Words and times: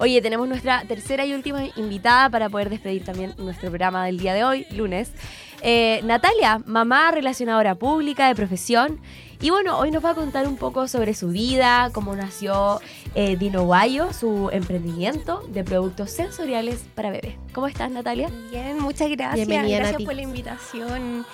Oye, 0.00 0.20
tenemos 0.20 0.48
nuestra 0.48 0.82
tercera 0.88 1.24
y 1.24 1.34
última 1.34 1.62
invitada 1.76 2.28
para 2.28 2.48
poder 2.48 2.68
despedir 2.68 3.04
también 3.04 3.32
nuestro 3.38 3.68
programa 3.68 4.04
del 4.06 4.18
día 4.18 4.34
de 4.34 4.42
hoy, 4.42 4.66
lunes. 4.72 5.12
Eh, 5.62 6.00
Natalia, 6.02 6.60
mamá 6.66 7.12
relacionadora 7.12 7.76
pública 7.76 8.26
de 8.26 8.34
profesión. 8.34 9.00
Y 9.40 9.50
bueno, 9.50 9.78
hoy 9.78 9.92
nos 9.92 10.04
va 10.04 10.10
a 10.10 10.14
contar 10.16 10.48
un 10.48 10.56
poco 10.56 10.88
sobre 10.88 11.14
su 11.14 11.28
vida, 11.28 11.90
cómo 11.92 12.16
nació 12.16 12.80
eh, 13.14 13.36
Dino 13.36 13.66
Guayo, 13.66 14.12
su 14.12 14.50
emprendimiento 14.52 15.44
de 15.50 15.62
productos 15.62 16.10
sensoriales 16.10 16.84
para 16.96 17.12
bebés. 17.12 17.36
¿Cómo 17.52 17.68
estás, 17.68 17.88
Natalia? 17.92 18.28
Bien, 18.50 18.80
muchas 18.80 19.08
gracias. 19.10 19.46
Bienvenida, 19.46 19.76
gracias 19.76 19.92
Nati. 19.92 20.06
por 20.06 20.14
la 20.16 20.22
invitación. 20.22 21.24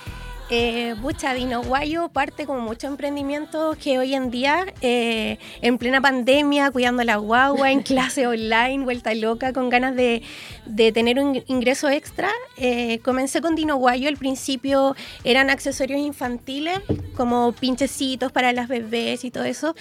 Eh, 0.53 0.97
pucha, 1.01 1.33
Dino 1.33 1.63
Guayo 1.63 2.09
parte 2.09 2.45
como 2.45 2.59
muchos 2.59 2.91
emprendimientos 2.91 3.77
que 3.77 4.01
hoy 4.01 4.15
en 4.15 4.33
día, 4.33 4.67
eh, 4.81 5.39
en 5.63 5.79
plena 5.79 6.01
pandemia, 6.01 6.73
cuidando 6.73 7.05
la 7.05 7.19
guagua, 7.19 7.71
en 7.71 7.83
clase 7.85 8.27
online, 8.27 8.83
vuelta 8.83 9.15
loca, 9.15 9.53
con 9.53 9.69
ganas 9.69 9.95
de, 9.95 10.23
de 10.67 10.91
tener 10.91 11.21
un 11.21 11.41
ingreso 11.47 11.89
extra, 11.89 12.31
eh, 12.57 12.99
comencé 13.05 13.41
con 13.41 13.55
Dino 13.55 13.77
Guayo. 13.77 14.09
Al 14.09 14.17
principio 14.17 14.97
eran 15.23 15.51
accesorios 15.51 16.01
infantiles, 16.01 16.81
como 17.17 17.53
pinchecitos 17.53 18.33
para 18.33 18.53
las 18.53 18.67
bebés 18.67 19.25
y 19.25 19.31
todo 19.31 19.45
eso, 19.45 19.77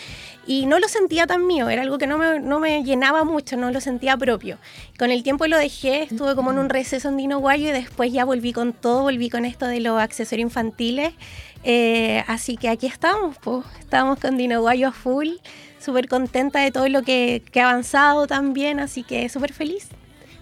y 0.45 0.67
no 0.67 0.77
lo 0.77 0.87
sentía 0.87 1.25
tan 1.25 1.47
mío, 1.47 1.67
era 1.69 1.81
algo 1.81 1.97
que 1.97 2.05
no 2.05 2.19
me, 2.19 2.39
no 2.39 2.59
me 2.59 2.83
llenaba 2.83 3.23
mucho, 3.23 3.57
no 3.57 3.71
lo 3.71 3.81
sentía 3.81 4.15
propio. 4.17 4.59
Con 4.99 5.09
el 5.09 5.23
tiempo 5.23 5.47
lo 5.47 5.57
dejé, 5.57 6.03
estuve 6.03 6.35
como 6.35 6.51
en 6.51 6.59
un 6.59 6.69
receso 6.69 7.09
en 7.09 7.17
Dino 7.17 7.39
Guayo 7.39 7.69
y 7.69 7.71
después 7.71 8.13
ya 8.13 8.23
volví 8.23 8.53
con 8.53 8.73
todo, 8.73 9.01
volví 9.01 9.31
con 9.31 9.45
esto 9.45 9.65
de 9.65 9.79
los 9.79 9.99
accesorios 9.99 10.43
infantiles. 10.45 10.58
Eh, 11.63 12.23
así 12.27 12.57
que 12.57 12.69
aquí 12.69 12.87
estamos, 12.87 13.37
pues, 13.41 13.65
estamos 13.79 14.19
con 14.19 14.37
Dino 14.37 14.61
Guayo 14.61 14.89
a 14.89 14.91
full, 14.91 15.29
súper 15.79 16.07
contenta 16.07 16.59
de 16.59 16.71
todo 16.71 16.87
lo 16.87 17.01
que, 17.01 17.43
que 17.51 17.61
ha 17.61 17.69
avanzado 17.69 18.27
también, 18.27 18.79
así 18.79 19.03
que 19.03 19.27
súper 19.29 19.53
feliz. 19.53 19.89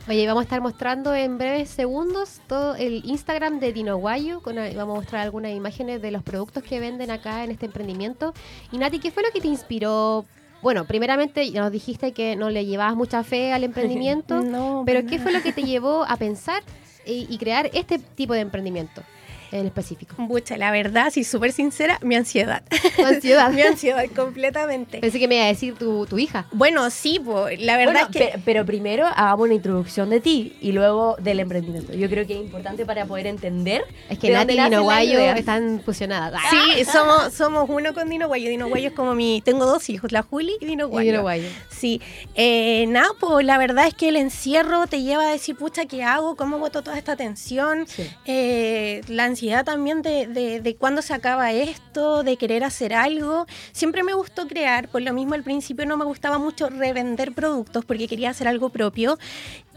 Oye, 0.09 0.25
vamos 0.25 0.41
a 0.41 0.43
estar 0.43 0.61
mostrando 0.61 1.13
en 1.13 1.37
breves 1.37 1.69
segundos 1.69 2.39
todo 2.47 2.75
el 2.75 3.03
Instagram 3.03 3.59
de 3.59 3.73
Dino 3.73 3.97
Guayo. 3.97 4.41
Con, 4.41 4.55
vamos 4.55 4.77
a 4.77 4.85
mostrar 4.85 5.21
algunas 5.23 5.51
imágenes 5.51 6.01
de 6.01 6.11
los 6.11 6.23
productos 6.23 6.63
que 6.63 6.79
venden 6.79 7.11
acá 7.11 7.43
en 7.43 7.51
este 7.51 7.65
emprendimiento. 7.65 8.33
Y 8.71 8.77
Nati, 8.77 8.99
¿qué 8.99 9.11
fue 9.11 9.21
lo 9.21 9.31
que 9.31 9.41
te 9.41 9.49
inspiró? 9.49 10.23
Bueno, 10.61 10.85
primeramente 10.85 11.51
nos 11.51 11.73
dijiste 11.73 12.13
que 12.13 12.37
no 12.37 12.49
le 12.49 12.65
llevabas 12.65 12.95
mucha 12.95 13.21
fe 13.25 13.51
al 13.51 13.65
emprendimiento, 13.65 14.41
No, 14.43 14.83
pero 14.85 15.05
¿qué 15.05 15.19
fue 15.19 15.33
lo 15.33 15.41
que 15.41 15.51
te 15.51 15.63
llevó 15.63 16.05
a 16.05 16.15
pensar 16.15 16.63
y, 17.05 17.27
y 17.29 17.37
crear 17.37 17.69
este 17.73 17.99
tipo 17.99 18.33
de 18.33 18.39
emprendimiento 18.39 19.03
en 19.51 19.65
específico? 19.65 20.15
Pucha, 20.27 20.57
la 20.57 20.71
verdad, 20.71 21.09
si 21.11 21.23
súper 21.23 21.51
sincera, 21.51 21.99
mi 22.01 22.15
ansiedad. 22.15 22.63
Tu 22.95 23.03
ansiedad. 23.05 23.51
mi 23.53 23.61
ansiedad 23.61 24.03
completamente. 24.15 24.99
Pensé 24.99 25.19
que 25.19 25.27
me 25.27 25.35
iba 25.35 25.45
a 25.45 25.47
decir 25.47 25.75
tu, 25.75 26.05
tu 26.05 26.17
hija. 26.19 26.47
Bueno, 26.51 26.89
sí, 26.89 27.19
pues, 27.23 27.59
la 27.61 27.77
verdad 27.77 27.93
Bueno, 27.93 28.07
es 28.11 28.17
que... 28.17 28.37
pe- 28.37 28.41
pero 28.45 28.65
primero 28.65 29.05
hagamos 29.07 29.45
una 29.45 29.53
introducción 29.55 30.09
de 30.09 30.19
ti 30.19 30.55
y 30.61 30.71
luego 30.71 31.15
del 31.19 31.39
emprendimiento. 31.39 31.93
Yo 31.93 32.09
creo 32.09 32.25
que 32.27 32.33
es 32.33 32.39
importante 32.39 32.85
para 32.85 33.05
poder 33.05 33.27
entender. 33.27 33.83
Es 34.09 34.19
que 34.19 34.29
Nati 34.29 34.53
y 34.53 34.57
nacen 34.57 34.69
Dino 34.71 34.77
las 34.77 34.83
Guayo 34.83 35.19
ideas. 35.19 35.39
están 35.39 35.81
fusionadas. 35.83 36.41
Ah, 36.43 36.49
Sí, 36.49 36.85
somos, 36.85 37.33
somos 37.33 37.69
uno 37.69 37.93
con 37.93 38.09
Dino 38.09 38.27
Guayo. 38.27 38.49
Dino 38.49 38.67
Guayo 38.67 38.89
es 38.89 38.93
como 38.93 39.15
mi... 39.15 39.41
Tengo 39.43 39.65
dos 39.65 39.89
hijos, 39.89 40.11
la 40.11 40.21
Juli 40.23 40.53
y 40.59 40.65
Dino 40.65 40.85
y 40.87 40.89
Guayo. 40.89 41.11
Dino 41.11 41.21
Guayo. 41.21 41.47
Sí, 41.69 42.01
eh, 42.35 42.85
nada, 42.87 43.07
pues 43.19 43.45
la 43.45 43.57
verdad 43.57 43.87
es 43.87 43.93
que 43.93 44.09
el 44.09 44.15
encierro 44.17 44.87
te 44.87 45.01
lleva 45.03 45.27
a 45.27 45.31
decir, 45.31 45.55
pucha, 45.55 45.85
¿qué 45.85 46.03
hago? 46.03 46.35
¿Cómo 46.35 46.57
boto 46.59 46.81
toda 46.81 46.97
esta 46.97 47.15
tensión? 47.15 47.85
Sí. 47.87 48.09
Eh, 48.25 49.01
la 49.07 49.23
ansiedad 49.25 49.36
también 49.63 50.01
de, 50.01 50.27
de, 50.27 50.61
de 50.61 50.75
cuándo 50.75 51.01
se 51.01 51.13
acaba 51.13 51.51
esto, 51.51 52.23
de 52.23 52.37
querer 52.37 52.63
hacer 52.63 52.93
algo. 52.93 53.45
Siempre 53.71 54.03
me 54.03 54.13
gustó 54.13 54.47
crear, 54.47 54.87
por 54.89 55.01
lo 55.01 55.13
mismo 55.13 55.33
al 55.35 55.43
principio 55.43 55.85
no 55.85 55.97
me 55.97 56.05
gustaba 56.05 56.37
mucho 56.37 56.69
revender 56.69 57.33
productos 57.33 57.85
porque 57.85 58.07
quería 58.07 58.31
hacer 58.31 58.47
algo 58.47 58.69
propio. 58.69 59.17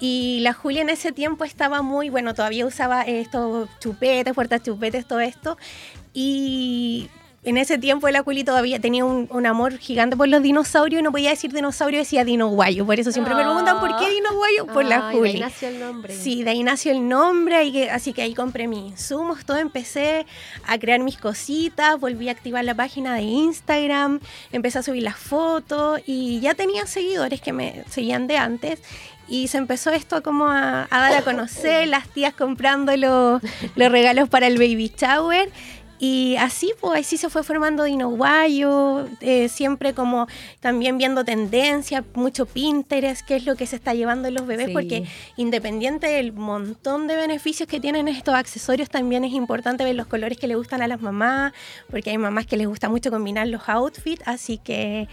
Y 0.01 0.41
la 0.41 0.53
Julia 0.53 0.83
en 0.83 0.89
ese 0.89 1.13
tiempo 1.13 1.45
estaba 1.45 1.83
muy, 1.83 2.09
bueno, 2.09 2.35
todavía 2.35 2.67
usaba 2.67 3.03
estos 3.03 3.69
chupetes, 3.81 4.35
puertas 4.35 4.63
chupetes, 4.63 5.07
todo 5.07 5.21
esto. 5.21 5.59
Y 6.15 7.09
en 7.43 7.57
ese 7.57 7.79
tiempo 7.79 8.07
la 8.11 8.23
Juli 8.23 8.45
todavía 8.45 8.79
tenía 8.81 9.05
un, 9.07 9.27
un 9.31 9.47
amor 9.47 9.79
gigante 9.79 10.15
por 10.15 10.29
los 10.29 10.43
dinosaurios 10.43 11.01
y 11.01 11.03
no 11.03 11.11
podía 11.11 11.31
decir 11.31 11.51
dinosaurio, 11.53 11.99
decía 12.01 12.23
dino 12.23 12.49
guayo. 12.49 12.85
Por 12.85 13.01
eso 13.01 13.13
siempre 13.13 13.35
me 13.35 13.43
preguntan, 13.43 13.81
¿por 13.81 13.97
qué 13.97 14.11
dino 14.11 14.35
guayo? 14.37 14.67
Por 14.67 14.85
la 14.85 14.97
Ay, 14.97 15.01
de 15.01 15.09
ahí 15.09 15.17
Juli. 15.33 15.41
nació 15.41 15.69
el 15.69 15.81
nombre. 15.81 16.15
Sí, 16.15 16.43
de 16.43 16.51
ahí 16.51 16.63
nació 16.63 16.93
el 16.93 17.09
nombre, 17.09 17.65
y 17.65 17.73
que- 17.73 17.91
así 17.91 18.13
que 18.13 18.21
ahí 18.21 18.35
compré 18.35 18.69
mis 18.69 18.81
insumos, 18.93 19.47
todo 19.47 19.57
empecé 19.57 20.27
a 20.67 20.79
crear 20.79 21.01
mis 21.01 21.17
cositas, 21.17 21.99
volví 21.99 22.29
a 22.29 22.33
activar 22.33 22.63
la 22.65 22.75
página 22.75 23.15
de 23.15 23.23
Instagram, 23.23 24.21
empecé 24.53 24.81
a 24.81 24.83
subir 24.83 25.03
las 25.03 25.17
fotos 25.17 26.01
y 26.07 26.41
ya 26.41 26.53
tenía 26.55 26.87
seguidores 26.87 27.41
que 27.41 27.55
me 27.55 27.85
seguían 27.89 28.27
de 28.27 28.37
antes 28.37 28.81
y 29.29 29.47
se 29.49 29.59
empezó 29.59 29.93
esto 29.93 30.23
como 30.23 30.49
a, 30.49 30.89
a 30.91 31.01
dar 31.01 31.15
a 31.15 31.23
conocer, 31.23 31.87
las 31.89 32.09
tías 32.09 32.35
comprando 32.35 32.95
los, 32.97 33.41
los 33.77 33.93
regalos 33.93 34.29
para 34.29 34.47
el 34.47 34.59
baby 34.59 34.93
shower. 34.95 35.49
Y 36.03 36.37
así, 36.37 36.73
pues, 36.81 37.01
así 37.01 37.19
se 37.19 37.29
fue 37.29 37.43
formando 37.45 37.85
Dino 37.85 38.09
Guayo, 38.09 39.07
eh, 39.21 39.51
siempre 39.51 39.93
como 39.93 40.27
también 40.61 40.97
viendo 40.97 41.25
tendencias, 41.27 42.03
mucho 42.15 42.47
Pinterest, 42.47 43.21
qué 43.27 43.37
es 43.37 43.45
lo 43.45 43.55
que 43.55 43.67
se 43.67 43.77
está 43.77 43.93
llevando 43.93 44.27
en 44.29 44.35
los 44.35 44.47
bebés, 44.47 44.69
Sí. 44.69 44.73
porque 44.73 45.05
independiente 45.37 46.07
del 46.07 46.33
montón 46.33 47.07
de 47.07 47.17
beneficios 47.17 47.69
que 47.69 47.81
tienen 47.81 48.09
estos 48.09 48.35
accesorios, 48.35 48.89
también 48.89 49.25
es 49.25 49.35
importante 49.35 49.85
ver 49.85 49.95
los 49.95 50.07
colores 50.07 50.39
que 50.39 50.47
le 50.47 50.55
gustan 50.55 50.81
a 50.81 50.89
las 50.89 51.03
mamás, 51.03 51.53
porque 51.91 52.09
hay 52.11 52.17
mamás 52.19 52.47
que 52.47 52.57
les 52.57 52.67
gusta 52.67 52.89
mucho 52.89 53.11
combinar 53.11 53.47
los 53.49 53.69
outfits, 53.69 54.23
así 54.27 54.57
que 54.57 55.07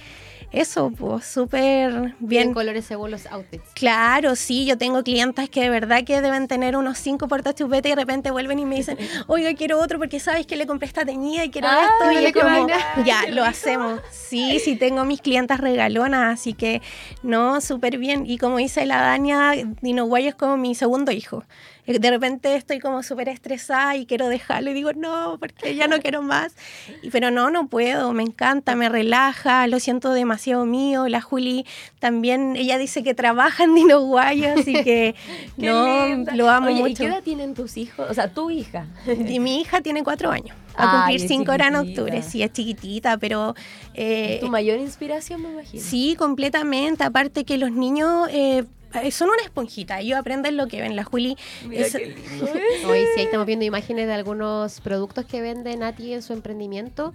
eso, 0.53 0.91
pues 0.97 1.25
súper 1.25 2.15
Bien 2.19 2.53
colores 2.53 2.85
según 2.85 3.11
los 3.11 3.25
outfits. 3.25 3.65
Claro, 3.73 4.37
sí, 4.37 4.65
yo 4.65 4.77
tengo 4.77 5.03
clientas 5.03 5.49
que 5.49 5.59
de 5.61 5.69
verdad 5.69 6.05
que 6.05 6.21
deben 6.21 6.47
tener 6.47 6.77
unos 6.77 6.97
cinco 6.97 7.27
portachupetes 7.27 7.91
y 7.91 7.95
de 7.95 8.01
repente 8.01 8.31
vuelven 8.31 8.59
y 8.59 8.65
me 8.65 8.75
dicen, 8.77 8.97
oiga, 9.27 9.53
quiero 9.55 9.81
otro 9.81 9.99
porque 9.99 10.21
sabes 10.21 10.45
que 10.47 10.55
le 10.55 10.65
compré 10.77 10.87
esta 10.89 11.05
teñida 11.05 11.43
y 11.43 11.49
quiero 11.49 11.67
Ah, 11.69 11.87
esto. 11.99 12.11
Y 12.11 12.25
es 12.25 12.33
como, 12.33 12.67
ya, 13.05 13.27
lo 13.31 13.43
hacemos. 13.43 13.99
Sí, 14.11 14.59
sí, 14.59 14.75
tengo 14.75 15.05
mis 15.05 15.21
clientas 15.21 15.59
regalonas, 15.59 16.39
así 16.39 16.53
que 16.53 16.83
no, 17.23 17.61
súper 17.61 17.97
bien. 17.97 18.25
Y 18.27 18.37
como 18.37 18.57
dice 18.57 18.85
la 18.85 19.01
Dania, 19.01 19.53
Dino 19.81 20.05
Guayo 20.05 20.29
es 20.29 20.35
como 20.35 20.55
mi 20.55 20.75
segundo 20.75 21.11
hijo. 21.11 21.43
Eh, 21.87 21.97
De 21.99 22.09
repente 22.11 22.55
estoy 22.55 22.79
como 22.79 23.01
súper 23.01 23.29
estresada 23.29 23.95
y 23.95 24.05
quiero 24.05 24.27
dejarlo 24.29 24.69
y 24.69 24.73
digo, 24.73 24.93
no, 24.93 25.37
porque 25.39 25.75
ya 25.75 25.87
no 25.87 25.99
quiero 26.01 26.21
más. 26.21 26.53
Y, 27.01 27.09
pero 27.09 27.31
no, 27.31 27.49
no 27.49 27.67
puedo, 27.67 28.13
me 28.13 28.23
encanta, 28.23 28.75
me 28.75 28.89
relaja, 28.89 29.65
lo 29.67 29.79
siento 29.79 30.11
demasiado 30.13 30.65
mío. 30.65 31.07
La 31.07 31.21
Juli 31.21 31.65
también, 31.99 32.55
ella 32.55 32.77
dice 32.77 33.01
que 33.03 33.13
trabaja 33.13 33.63
en 33.63 33.73
Dino 33.73 34.01
Guayo, 34.01 34.53
así 34.59 34.73
que 34.83 35.15
no, 35.57 36.07
linda. 36.07 36.35
lo 36.35 36.49
amo 36.49 36.67
Oye, 36.67 36.77
¿Y 36.79 36.81
mucho. 36.81 36.95
qué 36.97 37.05
edad 37.05 37.23
tienen 37.23 37.53
tus 37.55 37.77
hijos? 37.77 38.07
O 38.09 38.13
sea, 38.13 38.31
tu 38.33 38.51
hija. 38.51 38.85
Y 39.07 39.39
mi 39.39 39.61
hija 39.61 39.81
tiene 39.81 40.03
cuatro 40.03 40.29
años. 40.31 40.55
A 40.79 40.91
cumplir 41.07 41.27
cinco 41.27 41.49
ahora 41.51 41.69
en 41.69 41.75
octubre. 41.75 42.21
Sí, 42.21 42.43
es 42.43 42.51
chiquitita, 42.53 43.17
pero... 43.17 43.55
eh, 43.95 44.37
tu 44.41 44.47
mayor 44.47 44.77
inspiración, 44.79 45.41
me 45.41 45.49
imagino. 45.49 45.81
Sí, 45.83 46.15
completamente. 46.15 47.03
Aparte 47.03 47.45
que 47.45 47.57
los 47.57 47.71
niños 47.71 48.27
eh, 48.31 48.63
son 49.11 49.29
una 49.29 49.41
esponjita. 49.43 49.99
Ellos 49.99 50.17
aprenden 50.19 50.57
lo 50.57 50.67
que 50.67 50.81
ven. 50.81 50.95
La 50.95 51.03
Juli... 51.03 51.37
Mira 51.67 51.85
es- 51.85 51.93
qué 51.95 52.05
lindo 52.29 52.45
es. 52.47 52.85
Hoy 52.85 52.99
sí, 53.13 53.19
ahí 53.19 53.25
estamos 53.25 53.45
viendo 53.45 53.65
imágenes 53.65 54.07
de 54.07 54.13
algunos 54.13 54.81
productos 54.81 55.25
que 55.25 55.41
vende 55.41 55.75
Nati 55.77 56.13
en 56.13 56.21
su 56.21 56.33
emprendimiento. 56.33 57.13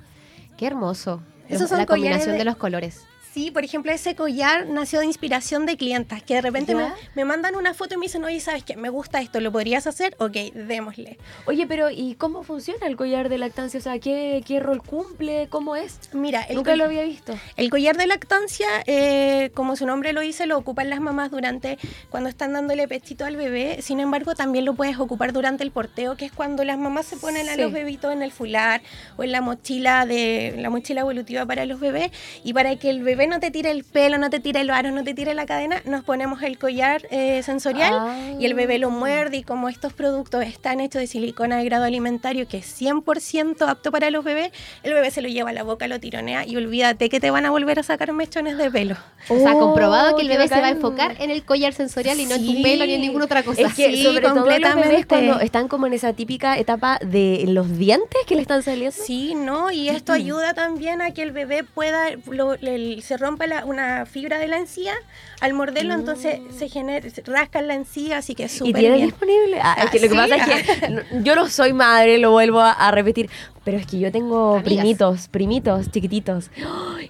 Qué 0.56 0.66
hermoso. 0.66 1.22
Esos 1.48 1.68
son 1.68 1.78
la 1.78 1.86
combinación 1.86 2.32
de- 2.32 2.38
de... 2.38 2.44
los 2.44 2.56
colores. 2.56 3.02
Sí, 3.32 3.50
por 3.50 3.64
ejemplo, 3.64 3.90
ese 3.92 4.14
collar 4.14 4.66
nació 4.66 5.00
de 5.00 5.06
inspiración 5.06 5.64
de 5.64 5.78
clientas 5.78 6.22
que 6.22 6.34
de 6.34 6.42
repente 6.42 6.74
me, 7.14 7.24
mandan 7.24 7.56
una 7.56 7.72
foto 7.72 7.94
y 7.94 7.96
me 7.96 8.04
dicen, 8.04 8.22
oye, 8.24 8.40
¿sabes 8.40 8.62
qué? 8.62 8.76
Me 8.76 8.90
gusta 8.90 9.22
esto, 9.22 9.40
¿lo 9.40 9.50
podrías 9.50 9.86
hacer? 9.86 10.14
Ok, 10.18 10.36
démosle. 10.54 11.16
Oye, 11.46 11.66
pero 11.66 11.88
¿y 11.88 12.14
cómo 12.16 12.42
funciona 12.42 12.86
el 12.86 12.96
collar 12.96 13.30
de 13.30 13.38
lactancia? 13.38 13.80
O 13.80 13.82
sea, 13.82 13.98
¿qué, 13.98 14.42
qué 14.46 14.60
rol 14.60 14.82
cumple? 14.82 15.48
¿Cómo 15.48 15.76
es? 15.76 15.98
Mira, 16.12 16.42
el, 16.42 16.56
Nunca 16.56 16.76
lo 16.76 16.84
había 16.84 17.04
visto. 17.04 17.34
el 17.56 17.70
collar 17.70 17.96
de 17.96 18.06
lactancia, 18.06 18.66
eh, 18.86 19.50
como 19.54 19.76
su 19.76 19.86
nombre 19.86 20.12
lo 20.12 20.20
dice, 20.20 20.44
lo 20.44 20.58
ocupan 20.58 20.90
las 20.90 21.00
mamás 21.00 21.30
durante 21.30 21.78
cuando 22.10 22.28
están 22.28 22.52
dándole 22.52 22.86
pechito 22.86 23.24
al 23.24 23.36
bebé. 23.36 23.78
Sin 23.80 23.98
embargo, 23.98 24.34
también 24.34 24.66
lo 24.66 24.74
puedes 24.74 24.98
ocupar 24.98 25.32
durante 25.32 25.64
el 25.64 25.70
porteo, 25.70 26.18
que 26.18 26.26
es 26.26 26.32
cuando 26.32 26.64
las 26.64 26.76
mamás 26.76 27.06
se 27.06 27.16
ponen 27.16 27.48
a 27.48 27.54
Sí. 27.54 27.62
los 27.62 27.72
bebitos 27.72 28.12
en 28.12 28.22
el 28.22 28.30
fular 28.30 28.82
o 29.16 29.22
en 29.22 29.32
la 29.32 29.40
mochila 29.40 30.04
de 30.04 30.54
la 30.58 30.68
mochila 30.68 31.00
evolutiva 31.00 31.46
para 31.46 31.64
los 31.64 31.80
bebés. 31.80 32.10
Y 32.44 32.52
para 32.52 32.76
que 32.76 32.90
el 32.90 33.02
bebé 33.02 33.21
no 33.26 33.40
te 33.40 33.50
tire 33.50 33.70
el 33.70 33.84
pelo, 33.84 34.18
no 34.18 34.30
te 34.30 34.40
tire 34.40 34.60
el 34.60 34.70
aro, 34.70 34.90
no 34.90 35.04
te 35.04 35.14
tire 35.14 35.34
la 35.34 35.46
cadena, 35.46 35.82
nos 35.84 36.04
ponemos 36.04 36.42
el 36.42 36.58
collar 36.58 37.02
eh, 37.10 37.42
sensorial 37.42 37.92
Ah. 37.94 38.30
y 38.38 38.46
el 38.46 38.54
bebé 38.54 38.78
lo 38.78 38.90
muerde. 38.90 39.38
Y 39.38 39.42
como 39.42 39.68
estos 39.68 39.92
productos 39.92 40.44
están 40.44 40.80
hechos 40.80 41.00
de 41.00 41.06
silicona 41.06 41.58
de 41.58 41.64
grado 41.64 41.84
alimentario, 41.84 42.46
que 42.48 42.58
es 42.58 42.66
100% 42.80 43.68
apto 43.68 43.90
para 43.92 44.10
los 44.10 44.24
bebés, 44.24 44.50
el 44.82 44.92
bebé 44.94 45.10
se 45.10 45.22
lo 45.22 45.28
lleva 45.28 45.50
a 45.50 45.52
la 45.52 45.62
boca, 45.62 45.86
lo 45.88 45.98
tironea 46.00 46.46
y 46.46 46.56
olvídate 46.56 47.08
que 47.08 47.20
te 47.20 47.30
van 47.30 47.46
a 47.46 47.50
volver 47.50 47.78
a 47.78 47.82
sacar 47.82 48.12
mechones 48.12 48.56
de 48.58 48.70
pelo. 48.70 48.96
o 49.28 49.36
sea, 49.38 49.54
Oh, 49.54 49.58
comprobado 49.58 50.16
que 50.16 50.22
el 50.22 50.28
bebé 50.28 50.48
se 50.48 50.54
va 50.54 50.58
a 50.58 50.60
bacán. 50.62 50.76
enfocar 50.76 51.16
en 51.20 51.30
el 51.30 51.44
collar 51.44 51.72
sensorial 51.74 52.18
y 52.18 52.26
no 52.26 52.34
en 52.34 52.46
tu 52.46 52.62
pelo 52.62 52.86
ni 52.86 52.94
en 52.94 53.00
ninguna 53.02 53.24
otra 53.26 53.42
cosa. 53.42 53.62
Es 53.62 53.74
que 53.74 53.90
Sí, 53.92 54.02
sobre 54.02 54.20
todo 54.20 54.34
los 54.36 54.44
bebés 54.44 54.60
completamente. 54.62 55.06
cuando 55.06 55.40
están 55.40 55.68
como 55.68 55.86
en 55.86 55.92
esa 55.94 56.12
típica 56.12 56.58
etapa 56.58 56.98
de 57.04 57.44
los 57.48 57.78
dientes 57.78 58.20
que 58.26 58.34
le 58.34 58.42
están 58.42 58.62
saliendo. 58.62 58.96
Sí, 58.96 59.34
¿no? 59.34 59.70
Y 59.70 59.88
esto 59.88 60.12
ayuda 60.12 60.54
también 60.54 61.02
a 61.02 61.12
que 61.12 61.22
el 61.22 61.30
bebé 61.32 61.62
pueda, 61.64 62.10
lo- 62.30 62.54
el 62.54 63.02
se 63.12 63.18
rompa 63.18 63.46
la- 63.46 63.64
una 63.66 64.06
fibra 64.06 64.38
de 64.38 64.48
la 64.48 64.56
encía, 64.56 64.94
al 65.40 65.52
morderlo 65.52 65.92
entonces 65.92 66.40
se 66.56 66.70
genera, 66.70 67.10
se 67.10 67.20
rasca 67.26 67.60
la 67.60 67.74
encía, 67.74 68.16
así 68.16 68.34
que 68.34 68.44
es 68.44 68.54
¿Y 68.54 68.58
súper 68.58 68.74
tiene 68.80 68.96
bien. 68.96 69.08
disponible? 69.08 69.60
Ah, 69.62 69.74
es 69.80 69.84
Ah, 69.86 69.90
que 69.90 69.98
lo 70.00 70.04
que 70.04 70.14
sí. 70.14 70.16
pasa 70.16 70.36
es 70.36 70.66
que 70.66 71.04
yo 71.22 71.36
no 71.36 71.46
soy 71.50 71.74
madre, 71.74 72.16
lo 72.16 72.30
vuelvo 72.30 72.60
a, 72.60 72.72
a 72.72 72.90
repetir, 72.90 73.28
pero 73.64 73.78
es 73.78 73.86
que 73.86 73.98
yo 73.98 74.10
tengo 74.10 74.56
Amigas. 74.56 74.64
primitos, 74.64 75.28
primitos 75.28 75.90
chiquititos. 75.90 76.50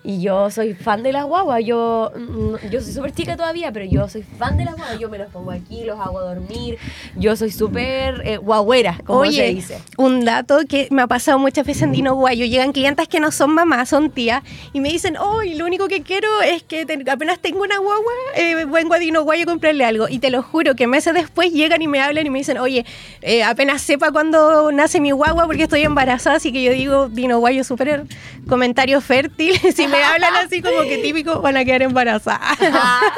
Y 0.05 0.21
yo 0.21 0.51
soy 0.51 0.75
fan 0.75 1.03
de 1.03 1.13
las 1.13 1.25
guaguas. 1.25 1.63
Yo, 1.65 2.11
mm, 2.17 2.69
yo 2.71 2.81
soy 2.81 2.93
súper 2.93 3.13
chica 3.13 3.37
todavía, 3.37 3.73
pero 3.73 3.85
yo 3.85 4.09
soy 4.09 4.23
fan 4.23 4.57
de 4.57 4.65
las 4.65 4.75
guaguas. 4.77 4.99
Yo 4.99 5.09
me 5.09 5.19
los 5.19 5.29
pongo 5.31 5.51
aquí, 5.51 5.85
los 5.85 5.99
hago 6.01 6.21
dormir. 6.21 6.79
Yo 7.17 7.37
soy 7.37 7.51
súper 7.51 8.23
eh, 8.27 8.37
guagüera, 8.37 8.99
como 9.07 9.21
Oye, 9.21 9.33
se 9.49 9.55
dice. 9.55 9.79
un 9.97 10.25
dato 10.25 10.59
que 10.69 10.89
me 10.91 11.03
ha 11.03 11.07
pasado 11.07 11.39
muchas 11.39 11.67
veces 11.67 11.83
en 11.85 11.93
Dino 11.93 12.15
Guayo. 12.15 12.45
Llegan 12.47 12.73
clientes 12.73 13.07
que 13.09 13.21
no 13.21 13.31
son 13.31 13.55
mamás, 13.55 13.89
son 13.89 14.11
tías, 14.11 14.43
y 14.73 14.81
me 14.81 14.89
dicen, 14.91 15.17
hoy 15.17 15.55
lo 15.55 15.65
único 15.67 15.89
que 15.89 16.03
quiero 16.03 16.29
es 16.43 16.63
que 16.63 16.87
apenas 17.11 17.39
tengo 17.39 17.63
una 17.63 17.79
guagua, 17.79 18.13
eh, 18.37 18.65
vengo 18.65 18.95
a 18.95 18.99
Dino 18.99 19.23
Guayo 19.23 19.45
a 19.45 19.47
comprarle 19.47 19.85
algo. 19.85 20.09
Y 20.09 20.19
te 20.19 20.31
lo 20.31 20.43
juro 20.43 20.75
que 20.75 20.87
meses 20.87 21.15
después 21.15 21.53
llegan 21.53 21.81
y 21.83 21.89
me 21.89 22.01
hablan 22.01 22.27
y 22.27 22.31
me 22.31 22.39
dicen, 22.39 22.59
oye, 22.59 22.85
eh, 23.23 23.43
apenas 23.45 23.83
sepa 23.83 24.11
cuándo 24.11 24.73
nace 24.73 25.01
mi 25.01 25.13
guagua 25.13 25.47
porque 25.47 25.65
estoy 25.65 25.83
embarazada, 25.83 26.39
así 26.43 26.53
que 26.53 26.61
yo 26.65 26.73
digo, 26.73 27.09
Dino 27.09 27.39
Guayo, 27.39 27.63
súper 27.63 28.03
comentario 28.49 29.01
fértil. 29.01 29.57
si 29.77 29.87
me 29.87 30.03
hablan 30.05 30.35
así 30.45 30.61
como 30.61 30.83
que 30.83 30.99
típico, 30.99 31.41
van 31.41 31.57
a 31.57 31.65
quedar 31.65 31.83
embarazadas. 31.83 32.59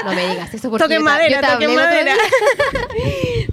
No 0.04 0.12
me 0.12 0.28
digas 0.28 0.52
eso 0.52 0.68
porque 0.68 0.84
Toque 0.84 0.94
yo 0.94 1.00
te- 1.00 1.04
madera, 1.04 1.28
yo 1.30 1.40
te 1.40 1.52
toque 1.52 1.64
hablé 1.64 1.66
el 1.66 1.78
otro 1.80 1.84
madera. 1.90 2.14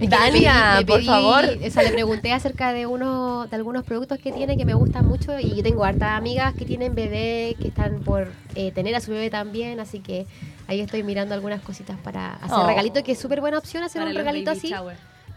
Dania, 0.00 0.82
por 0.86 1.00
pedí- 1.00 1.06
favor. 1.06 1.44
O 1.66 1.70
sea, 1.70 1.82
le 1.84 1.90
pregunté 1.90 2.32
acerca 2.32 2.72
de 2.72 2.86
uno, 2.86 3.46
de 3.46 3.56
algunos 3.56 3.84
productos 3.84 4.18
que 4.18 4.30
tiene 4.32 4.56
que 4.56 4.64
me 4.64 4.74
gustan 4.74 5.06
mucho 5.06 5.38
y 5.38 5.54
yo 5.56 5.62
tengo 5.62 5.84
hartas 5.84 6.10
amigas 6.18 6.54
que 6.54 6.64
tienen 6.64 6.94
bebé, 6.94 7.56
que 7.60 7.68
están 7.68 8.00
por 8.00 8.30
eh, 8.54 8.72
tener 8.72 8.94
a 8.94 9.00
su 9.00 9.10
bebé 9.10 9.30
también, 9.30 9.80
así 9.80 10.00
que 10.00 10.26
ahí 10.66 10.80
estoy 10.80 11.02
mirando 11.02 11.34
algunas 11.34 11.62
cositas 11.62 11.96
para 12.02 12.34
hacer 12.34 12.50
Oh. 12.58 12.66
regalito, 12.66 13.02
que 13.02 13.12
es 13.12 13.18
súper 13.18 13.40
buena 13.40 13.56
opción 13.58 13.82
hacer 13.82 14.02
un 14.02 14.14
regalito 14.14 14.50
así. 14.50 14.70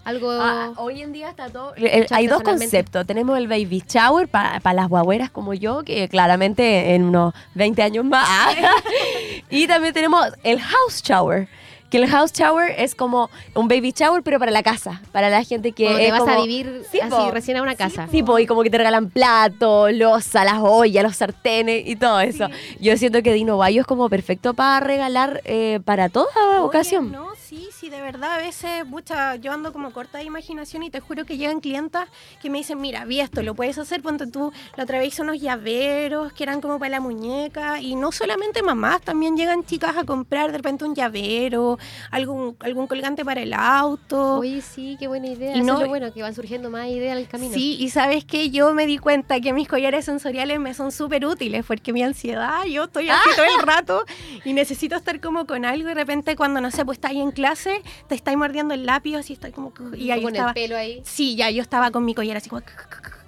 Algo 0.06 0.32
Ah, 0.32 0.72
hoy 0.78 1.02
en 1.02 1.12
día 1.12 1.30
está 1.30 1.50
todo. 1.50 1.74
el- 1.76 2.06
hay 2.12 2.28
dos 2.28 2.42
conceptos. 2.44 3.06
Tenemos 3.06 3.38
el 3.38 3.48
baby 3.48 3.84
shower 3.88 4.28
para 4.28 4.74
las 4.74 4.88
guagüeras 4.88 5.32
como 5.32 5.54
yo, 5.54 5.84
que 5.84 6.08
claramente 6.08 6.94
en 6.96 7.04
unos 7.04 7.34
20 7.56 7.82
años 7.82 8.06
más. 8.06 8.28
y 9.50 9.68
también 9.68 9.94
tenemos 9.94 10.28
el 10.44 10.62
house 10.62 11.02
shower. 11.04 11.48
Que 11.96 12.02
el 12.04 12.10
house 12.10 12.34
shower 12.34 12.76
es 12.78 12.94
como 12.94 13.30
un 13.54 13.70
baby 13.70 13.94
shower, 13.96 14.22
pero 14.22 14.38
para 14.38 14.52
la 14.52 14.64
casa. 14.64 15.02
Para 15.14 15.30
la 15.30 15.46
gente 15.46 15.72
que. 15.72 15.88
te 15.88 16.12
vas 16.12 16.28
a 16.28 16.42
vivir 16.42 16.84
Sí, 16.92 17.00
así 17.00 17.10
po. 17.10 17.32
recién 17.32 17.56
a 17.56 17.62
una 17.62 17.76
casa. 17.76 18.10
Sí, 18.12 18.22
po, 18.22 18.38
y 18.38 18.46
como 18.46 18.64
que 18.64 18.70
te 18.70 18.78
regalan 18.78 19.10
platos, 19.10 19.94
losa, 19.94 20.44
las 20.44 20.58
ollas, 20.60 21.04
los 21.06 21.16
sartenes 21.16 21.88
y 21.88 21.96
todo 21.96 22.20
eso. 22.20 22.50
Yo 22.82 22.98
siento 22.98 23.24
que 23.24 23.32
Dino 23.32 23.58
Bayo 23.58 23.80
es 23.80 23.88
como 23.88 24.10
perfecto 24.10 24.54
para 24.54 24.82
regalar 24.86 25.40
eh, 25.46 25.80
para 25.86 26.10
toda 26.10 26.28
Oye, 26.50 26.60
ocasión. 26.60 27.14
No, 27.14 27.30
sí, 27.42 27.70
sí, 27.72 27.90
de 27.90 28.02
verdad, 28.02 28.34
a 28.34 28.38
veces, 28.40 28.86
mucha, 28.86 29.36
yo 29.38 29.54
ando 29.54 29.72
como 29.72 29.92
corta 29.92 30.18
de 30.18 30.26
imaginación 30.26 30.84
y 30.84 30.90
te 30.90 31.00
juro 31.00 31.24
que 31.24 31.38
llegan 31.38 31.62
clientas 31.62 32.10
que 32.42 32.50
me 32.50 32.58
dicen, 32.58 32.82
mira, 32.82 33.06
vi 33.06 33.22
esto, 33.22 33.42
lo 33.42 33.56
puedes 33.56 33.78
hacer, 33.78 34.02
ponte 34.02 34.28
tú, 34.28 34.52
la 34.76 34.84
otra 34.84 35.00
vez 35.00 35.08
hice 35.14 35.22
unos 35.22 35.40
llaveros 35.40 36.34
que 36.34 36.44
eran 36.44 36.60
como 36.60 36.78
para 36.78 36.90
la 36.90 37.00
muñeca, 37.00 37.80
y 37.80 37.96
no 37.96 38.12
solamente 38.12 38.62
mamás, 38.64 39.02
también 39.02 39.38
llegan 39.38 39.64
chicas 39.64 39.96
a 39.96 40.04
comprar 40.04 40.52
de 40.52 40.58
repente 40.58 40.84
un 40.84 40.94
llavero, 40.94 41.78
algún, 42.12 42.56
algún 42.60 42.88
colgante 42.88 43.24
para 43.26 43.42
el 43.42 43.54
auto. 43.54 44.38
Oye, 44.40 44.62
sí, 44.62 44.96
qué 45.00 45.08
buena 45.08 45.28
idea. 45.28 45.56
Y 45.56 45.60
Eso 45.60 45.66
no- 45.68 45.74
es 45.76 45.80
lo 45.82 45.88
bueno, 45.88 46.14
que 46.14 46.22
van 46.22 46.34
surgiendo 46.36 46.70
más 46.70 46.88
ideas 46.88 47.14
en 47.14 47.18
el 47.24 47.28
camino. 47.28 47.54
Sí, 47.54 47.78
y 47.80 47.90
sabes 47.90 48.26
que 48.26 48.50
yo 48.50 48.74
me 48.74 48.86
di 48.86 48.98
cuenta 48.98 49.40
que 49.42 49.54
mis 49.54 49.68
collares 49.68 50.06
sensoriales 50.06 50.60
me 50.60 50.74
son 50.74 50.92
súper 50.92 51.26
útiles 51.26 51.66
porque 51.66 51.94
mi 51.94 52.04
ansiedad, 52.04 52.64
yo 52.66 52.86
estoy 52.86 53.10
así 53.10 53.30
todo 53.36 53.46
el 53.46 53.62
rato 53.66 54.06
y 54.44 54.54
necesito 54.54 54.96
estar 54.96 55.20
como 55.20 55.46
con 55.46 55.66
algo 55.66 55.86
y 55.86 55.90
de 55.90 55.94
repente 55.96 56.36
cuando 56.36 56.62
no 56.62 56.72
sé, 56.72 56.86
pues 56.86 56.98
está 56.98 57.10
ahí 57.10 57.22
en 57.22 57.32
clase, 57.32 57.82
te 58.08 58.16
estáis 58.16 58.38
mordiendo 58.38 58.74
el 58.74 58.86
lápiz 58.86 59.16
así 59.16 59.34
estoy 59.34 59.52
como 59.52 59.74
y 59.96 60.12
ahí 60.12 60.22
con 60.22 60.34
estaba. 60.34 60.52
el 60.52 60.56
pelo 60.56 60.78
ahí. 60.78 61.02
Sí, 61.06 61.36
ya 61.36 61.50
yo 61.50 61.62
estaba 61.62 61.92
con 61.92 62.06
mi 62.06 62.14
collar 62.16 62.38
así 62.38 62.50
como 62.50 62.62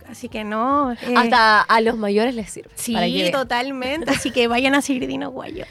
así 0.09 0.29
que 0.29 0.43
no. 0.43 0.91
eh, 0.93 0.97
Hasta 1.15 1.61
a 1.61 1.81
los 1.81 1.97
mayores 1.97 2.33
les 2.35 2.49
sirve. 2.49 2.69
sí, 2.75 2.95
totalmente, 3.31 4.09
así 4.11 4.31
que 4.31 4.47
vayan 4.47 4.73
a 4.75 4.81
seguir 4.81 5.07
Dino 5.07 5.31
Guayo. 5.31 5.65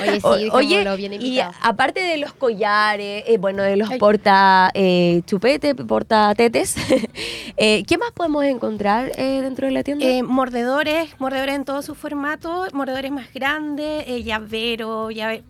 Oye, 0.00 0.20
sí, 0.20 0.48
O- 0.52 0.58
bien 0.96 1.12
y 1.14 1.40
aparte 1.40 2.00
de 2.00 2.16
los 2.18 2.32
collares, 2.32 3.24
eh, 3.26 3.38
bueno, 3.38 3.62
de 3.62 3.76
los 3.76 3.90
Ay. 3.90 3.98
porta 3.98 4.70
eh, 4.74 5.22
chupete, 5.26 5.74
porta 5.74 6.34
tetes, 6.34 6.76
eh, 7.56 7.82
¿qué 7.86 7.98
más 7.98 8.10
podemos 8.12 8.44
encontrar 8.44 9.12
dentro 9.42 9.66
de 9.66 9.72
la 9.72 9.82
tienda? 9.82 10.04
Eh, 10.04 10.22
mordedores, 10.22 11.10
mordedores 11.18 11.54
en 11.54 11.64
todos 11.64 11.84
sus 11.84 11.96
formatos, 11.98 12.72
mordedores 12.74 13.10
más 13.12 13.32
grandes, 13.32 14.06
llavero, 14.24 15.10
llave- 15.10 15.42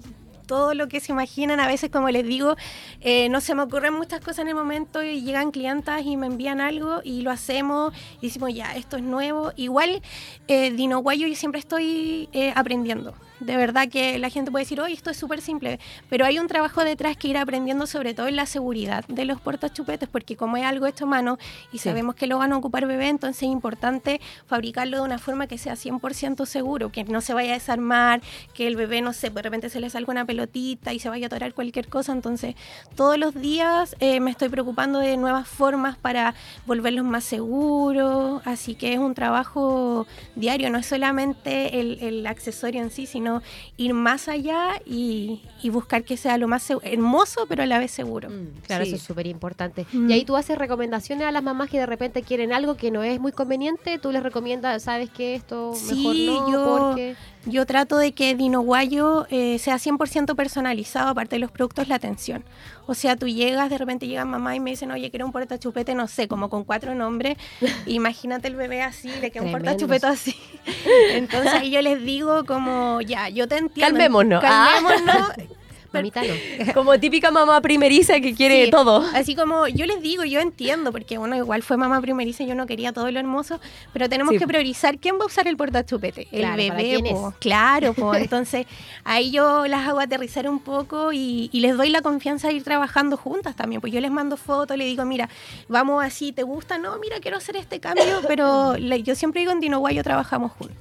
todo 0.48 0.74
lo 0.74 0.88
que 0.88 0.98
se 0.98 1.12
imaginan. 1.12 1.60
A 1.60 1.68
veces, 1.68 1.90
como 1.90 2.08
les 2.08 2.26
digo, 2.26 2.56
eh, 3.00 3.28
no 3.28 3.40
se 3.40 3.54
me 3.54 3.62
ocurren 3.62 3.94
muchas 3.94 4.20
cosas 4.20 4.40
en 4.40 4.48
el 4.48 4.56
momento 4.56 5.00
y 5.04 5.22
llegan 5.22 5.52
clientas 5.52 6.02
y 6.04 6.16
me 6.16 6.26
envían 6.26 6.60
algo 6.60 7.00
y 7.04 7.20
lo 7.20 7.30
hacemos 7.30 7.94
y 8.20 8.26
decimos, 8.26 8.52
ya, 8.52 8.74
esto 8.74 8.96
es 8.96 9.04
nuevo. 9.04 9.52
Igual, 9.54 10.02
eh, 10.48 10.72
Dino 10.72 10.98
Guayo 10.98 11.28
yo 11.28 11.36
siempre 11.36 11.60
estoy 11.60 12.28
eh, 12.32 12.52
aprendiendo. 12.56 13.14
De 13.40 13.56
verdad 13.56 13.88
que 13.88 14.18
la 14.18 14.30
gente 14.30 14.50
puede 14.50 14.64
decir, 14.64 14.80
oye, 14.80 14.94
esto 14.94 15.10
es 15.10 15.16
súper 15.16 15.40
simple, 15.40 15.78
pero 16.08 16.24
hay 16.24 16.38
un 16.38 16.48
trabajo 16.48 16.84
detrás 16.84 17.16
que 17.16 17.28
ir 17.28 17.36
aprendiendo 17.36 17.86
sobre 17.86 18.12
todo 18.14 18.26
en 18.28 18.36
la 18.36 18.46
seguridad 18.46 19.04
de 19.06 19.24
los 19.24 19.40
portachupetes, 19.40 20.08
porque 20.08 20.36
como 20.36 20.56
es 20.56 20.64
algo 20.64 20.86
hecho 20.86 21.04
a 21.04 21.08
mano 21.08 21.38
y 21.72 21.78
Sí. 21.78 21.88
sabemos 21.88 22.14
que 22.16 22.26
lo 22.26 22.38
van 22.38 22.52
a 22.52 22.56
ocupar 22.56 22.86
bebé, 22.86 23.08
entonces 23.08 23.44
es 23.44 23.48
importante 23.48 24.20
fabricarlo 24.46 24.96
de 24.98 25.02
una 25.04 25.18
forma 25.18 25.46
que 25.46 25.56
sea 25.58 25.76
100% 25.76 26.46
seguro, 26.46 26.90
que 26.90 27.04
no 27.04 27.20
se 27.20 27.32
vaya 27.34 27.50
a 27.52 27.54
desarmar, 27.54 28.20
que 28.54 28.66
el 28.66 28.74
bebé, 28.76 29.02
no 29.02 29.12
sé, 29.12 29.30
de 29.30 29.42
repente 29.42 29.70
se 29.70 29.78
le 29.80 29.88
salga 29.90 30.10
una 30.10 30.24
pelotita 30.24 30.92
y 30.92 30.98
se 30.98 31.08
vaya 31.08 31.26
a 31.26 31.28
atorar 31.28 31.54
cualquier 31.54 31.88
cosa, 31.88 32.12
entonces 32.12 32.54
todos 32.96 33.18
los 33.18 33.34
días 33.34 33.94
eh, 34.00 34.18
me 34.20 34.30
estoy 34.32 34.48
preocupando 34.48 34.98
de 34.98 35.16
nuevas 35.16 35.46
formas 35.46 35.96
para 35.96 36.34
volverlos 36.66 37.04
más 37.04 37.24
seguros, 37.24 38.42
así 38.44 38.74
que 38.74 38.92
es 38.94 38.98
un 38.98 39.14
trabajo 39.14 40.06
diario, 40.34 40.70
no 40.70 40.78
es 40.78 40.86
solamente 40.86 41.80
el, 41.80 41.98
el 42.00 42.26
accesorio 42.26 42.82
en 42.82 42.90
sí, 42.90 43.06
sino 43.06 43.27
ir 43.76 43.94
más 43.94 44.28
allá 44.28 44.80
y, 44.86 45.40
y 45.62 45.70
buscar 45.70 46.04
que 46.04 46.16
sea 46.16 46.36
lo 46.38 46.48
más 46.48 46.68
hermoso, 46.82 47.46
pero 47.48 47.62
a 47.62 47.66
la 47.66 47.78
vez 47.78 47.90
seguro. 47.90 48.28
Mm, 48.30 48.60
Claro, 48.66 48.84
sí. 48.84 48.90
eso 48.90 48.96
es 48.96 49.02
súper 49.02 49.26
importante. 49.26 49.86
Mm. 49.92 50.10
Y 50.10 50.12
ahí 50.12 50.24
tú 50.24 50.36
haces 50.36 50.58
recomendaciones 50.58 51.26
a 51.26 51.32
las 51.32 51.42
mamás 51.42 51.70
que 51.70 51.78
de 51.78 51.86
repente 51.86 52.22
quieren 52.22 52.52
algo 52.52 52.76
que 52.76 52.90
no 52.90 53.02
es 53.02 53.20
muy 53.20 53.32
conveniente. 53.32 53.98
Tú 53.98 54.12
les 54.12 54.22
recomiendas, 54.22 54.82
¿sabes 54.82 55.10
qué? 55.10 55.34
Esto 55.34 55.72
mejor 55.90 56.14
Sí, 56.14 56.26
no, 56.26 56.52
yo- 56.52 56.78
porque... 56.88 57.16
Yo 57.46 57.66
trato 57.66 57.96
de 57.96 58.12
que 58.12 58.34
Dino 58.34 58.60
Guayo 58.60 59.26
eh, 59.30 59.58
sea 59.58 59.76
100% 59.76 60.34
personalizado, 60.34 61.08
aparte 61.08 61.36
de 61.36 61.40
los 61.40 61.50
productos, 61.50 61.88
la 61.88 61.94
atención. 61.94 62.44
O 62.86 62.94
sea, 62.94 63.16
tú 63.16 63.28
llegas, 63.28 63.70
de 63.70 63.78
repente 63.78 64.06
llega 64.06 64.24
mamá 64.24 64.56
y 64.56 64.60
me 64.60 64.70
dicen, 64.70 64.90
oye, 64.90 65.10
quiero 65.10 65.26
un 65.26 65.32
portachupete, 65.32 65.94
no 65.94 66.08
sé, 66.08 66.28
como 66.28 66.50
con 66.50 66.64
cuatro 66.64 66.94
nombres. 66.94 67.36
Imagínate 67.86 68.48
el 68.48 68.56
bebé 68.56 68.82
así, 68.82 69.10
le 69.20 69.30
queda 69.30 69.44
un 69.44 69.52
portachupete 69.52 70.06
así. 70.06 70.36
Entonces 71.12 71.52
ahí 71.52 71.70
yo 71.70 71.80
les 71.82 72.02
digo 72.02 72.44
como, 72.44 73.00
ya, 73.00 73.28
yo 73.28 73.48
te 73.48 73.58
entiendo. 73.58 73.92
Calmémonos. 73.92 74.42
Ah. 74.44 75.34
Calmémonos. 75.92 76.18
Mamita 76.18 76.64
no. 76.66 76.74
Como 76.74 76.98
típica 77.00 77.30
mamá 77.30 77.60
primeriza 77.60 78.20
que 78.20 78.34
quiere 78.34 78.66
Sí, 78.66 78.70
todo. 78.70 79.04
Así 79.14 79.34
como 79.34 79.66
yo 79.68 79.86
les 79.86 80.02
digo, 80.02 80.24
yo 80.24 80.40
entiendo, 80.40 80.92
porque 80.92 81.18
uno 81.18 81.36
igual 81.36 81.62
fue 81.62 81.76
mamá 81.76 82.00
primeriza 82.00 82.42
y 82.42 82.46
yo 82.46 82.54
no 82.54 82.66
quería 82.66 82.92
todo 82.92 83.10
lo 83.10 83.18
hermoso, 83.18 83.60
pero 83.92 84.08
tenemos 84.08 84.32
Sí. 84.32 84.38
que 84.38 84.46
priorizar 84.46 84.98
quién 84.98 85.16
va 85.18 85.22
a 85.24 85.26
usar 85.26 85.48
el 85.48 85.56
portachupete. 85.56 86.28
El 86.32 86.40
Claro, 86.40 86.62
¿para 86.68 86.82
bebé, 86.82 87.10
po. 87.10 87.34
claro, 87.38 87.94
po. 87.94 88.14
entonces 88.14 88.66
ahí 89.04 89.30
yo 89.30 89.66
las 89.66 89.86
hago 89.88 90.00
aterrizar 90.00 90.48
un 90.48 90.58
poco 90.60 91.12
y, 91.12 91.48
y 91.52 91.60
les 91.60 91.76
doy 91.76 91.88
la 91.90 92.02
confianza 92.02 92.48
de 92.48 92.54
ir 92.54 92.64
trabajando 92.64 93.16
juntas 93.16 93.56
también, 93.56 93.80
pues 93.80 93.92
yo 93.92 94.00
les 94.00 94.10
mando 94.10 94.36
fotos, 94.36 94.76
les 94.76 94.86
digo, 94.86 95.04
mira, 95.04 95.28
vamos 95.68 96.04
así, 96.04 96.32
¿te 96.32 96.42
gusta? 96.42 96.78
No, 96.78 96.98
mira, 96.98 97.16
quiero 97.20 97.36
hacer 97.38 97.56
este 97.56 97.80
cambio, 97.80 98.04
pero 98.26 98.76
yo 99.04 99.14
siempre 99.14 99.40
digo 99.40 99.52
en 99.52 99.60
Dino 99.60 99.78
Guayo 99.78 100.02
trabajamos 100.02 100.52
juntos. 100.52 100.76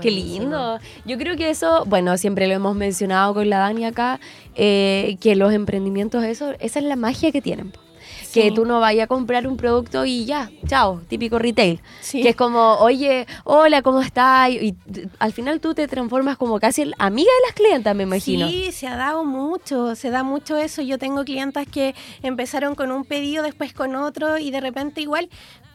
Qué 0.00 0.10
lindo. 0.10 0.78
Yo 1.04 1.18
creo 1.18 1.36
que 1.36 1.50
eso, 1.50 1.84
bueno, 1.86 2.16
siempre 2.16 2.46
lo 2.46 2.54
hemos 2.54 2.76
mencionado 2.76 3.34
con 3.34 3.50
la 3.50 3.58
Dani 3.58 3.84
acá, 3.84 4.20
eh, 4.54 5.16
que 5.20 5.36
los 5.36 5.52
emprendimientos, 5.52 6.24
eso, 6.24 6.52
esa 6.60 6.78
es 6.78 6.84
la 6.84 6.96
magia 6.96 7.32
que 7.32 7.42
tienen. 7.42 7.72
Que 8.32 8.52
tú 8.52 8.64
no 8.64 8.78
vayas 8.78 9.04
a 9.04 9.06
comprar 9.08 9.46
un 9.48 9.56
producto 9.56 10.04
y 10.04 10.24
ya, 10.24 10.50
chao, 10.66 11.00
típico 11.08 11.40
retail. 11.40 11.80
Sí. 12.00 12.22
Que 12.22 12.28
es 12.30 12.36
como, 12.36 12.74
oye, 12.76 13.26
hola, 13.42 13.82
¿cómo 13.82 14.00
estás? 14.02 14.50
Y, 14.50 14.76
al 15.18 15.32
final 15.32 15.60
tú 15.60 15.74
te 15.74 15.88
transformas 15.88 16.36
como 16.36 16.60
casi 16.60 16.82
el 16.82 16.94
amiga 16.98 17.30
de 17.40 17.46
las 17.48 17.54
clientas, 17.56 17.96
me 17.96 18.04
imagino. 18.04 18.48
Sí, 18.48 18.70
se 18.70 18.86
ha 18.86 18.96
dado 18.96 19.24
mucho, 19.24 19.96
se 19.96 20.10
da 20.10 20.22
mucho 20.22 20.56
eso. 20.56 20.80
Yo 20.80 20.96
tengo 20.96 21.24
clientas 21.24 21.66
que 21.66 21.96
empezaron 22.22 22.76
con 22.76 22.92
un 22.92 23.04
pedido, 23.04 23.42
después 23.42 23.72
con 23.72 23.96
otro 23.96 24.38
y 24.38 24.52
de 24.52 24.60
repente 24.60 25.00
igual 25.00 25.28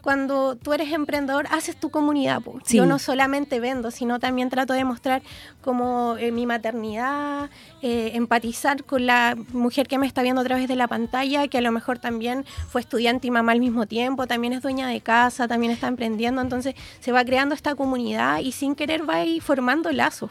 cuando 0.05 0.55
tú 0.55 0.71
eres 0.71 0.93
emprendedor 0.93 1.47
haces 1.49 1.75
tu 1.75 1.89
comunidad. 1.89 2.39
po. 2.39 2.59
Sí. 2.63 2.77
Yo 2.77 2.85
no 2.85 2.99
solamente 2.99 3.59
vendo, 3.59 3.89
sino 3.89 4.19
también 4.19 4.51
trato 4.51 4.73
de 4.73 4.85
mostrar 4.85 5.23
como 5.63 6.15
eh, 6.19 6.31
mi 6.31 6.45
maternidad, 6.45 7.49
eh, 7.81 8.11
empatizar 8.13 8.83
con 8.83 9.07
la 9.07 9.35
mujer 9.51 9.87
que 9.87 9.97
me 9.97 10.05
está 10.05 10.21
viendo 10.21 10.41
a 10.41 10.43
través 10.43 10.67
de 10.67 10.75
la 10.75 10.87
pantalla, 10.87 11.47
que 11.47 11.57
a 11.57 11.61
lo 11.61 11.71
mejor 11.71 11.97
también 11.97 12.45
fue 12.69 12.81
estudiante 12.81 13.25
y 13.25 13.31
mamá 13.31 13.53
al 13.53 13.59
mismo 13.59 13.87
tiempo, 13.87 14.27
también 14.27 14.53
es 14.53 14.61
dueña 14.61 14.87
de 14.87 15.01
casa, 15.01 15.47
también 15.47 15.71
está 15.71 15.87
emprendiendo, 15.87 16.39
entonces 16.39 16.75
se 16.99 17.11
va 17.11 17.25
creando 17.25 17.55
esta 17.55 17.73
comunidad 17.73 18.41
y 18.41 18.51
sin 18.51 18.75
querer 18.75 19.09
va 19.09 19.15
ahí 19.15 19.39
formando 19.39 19.91
lazos. 19.91 20.29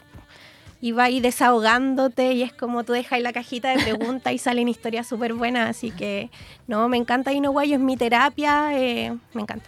Y 0.85 0.91
va 0.91 1.05
ahí 1.05 1.19
desahogándote 1.19 2.33
y 2.33 2.43
es 2.43 2.53
como 2.53 2.83
tú 2.83 2.93
dejas 2.93 3.13
ahí 3.13 3.23
la 3.23 3.33
cajita 3.33 3.69
de 3.75 3.81
preguntas 3.83 4.31
y 4.33 4.37
salen 4.37 4.67
historias 4.67 5.07
súper 5.07 5.33
buenas. 5.33 5.67
Así 5.67 5.89
que, 5.89 6.29
no, 6.67 6.87
me 6.89 6.97
encanta 6.97 7.31
Guayo, 7.31 7.73
es 7.75 7.81
mi 7.81 7.97
terapia, 7.97 8.69
eh, 8.77 9.11
me 9.33 9.41
encanta. 9.41 9.65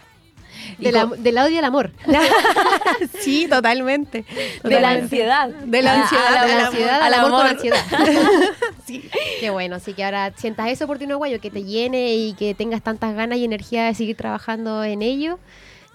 Del, 0.77 0.95
am- 0.95 1.11
del 1.17 1.37
audio 1.39 1.55
y 1.55 1.57
el 1.57 1.65
amor. 1.65 1.91
sí, 3.19 3.47
totalmente. 3.49 4.25
De 4.27 4.69
la 4.69 4.91
Totalmente. 4.91 5.01
ansiedad. 5.03 5.49
De 5.49 5.81
la 5.81 5.93
Ah, 5.93 6.01
ansiedad, 6.03 6.27
a 6.27 6.31
la 6.35 6.41
De 6.45 6.47
la 6.53 6.59
al 6.59 6.65
ansiedad, 6.67 7.01
al 7.01 7.01
al 7.01 7.13
amor, 7.15 7.31
con 7.31 7.39
amor. 7.39 7.51
ansiedad. 7.51 7.85
Sí. 8.85 9.09
Qué 9.41 9.49
bueno, 9.49 9.75
así 9.75 9.93
que 9.93 10.03
ahora 10.05 10.31
sientas 10.37 10.69
eso 10.69 10.87
por 10.87 10.97
Tino 10.97 11.17
Guayo, 11.17 11.41
que 11.41 11.49
te 11.51 11.63
llene 11.63 12.13
y 12.15 12.33
que 12.33 12.53
tengas 12.53 12.81
tantas 12.81 13.15
ganas 13.15 13.37
y 13.37 13.43
energía 13.43 13.85
de 13.85 13.93
seguir 13.95 14.15
trabajando 14.15 14.83
en 14.83 15.01
ello. 15.01 15.39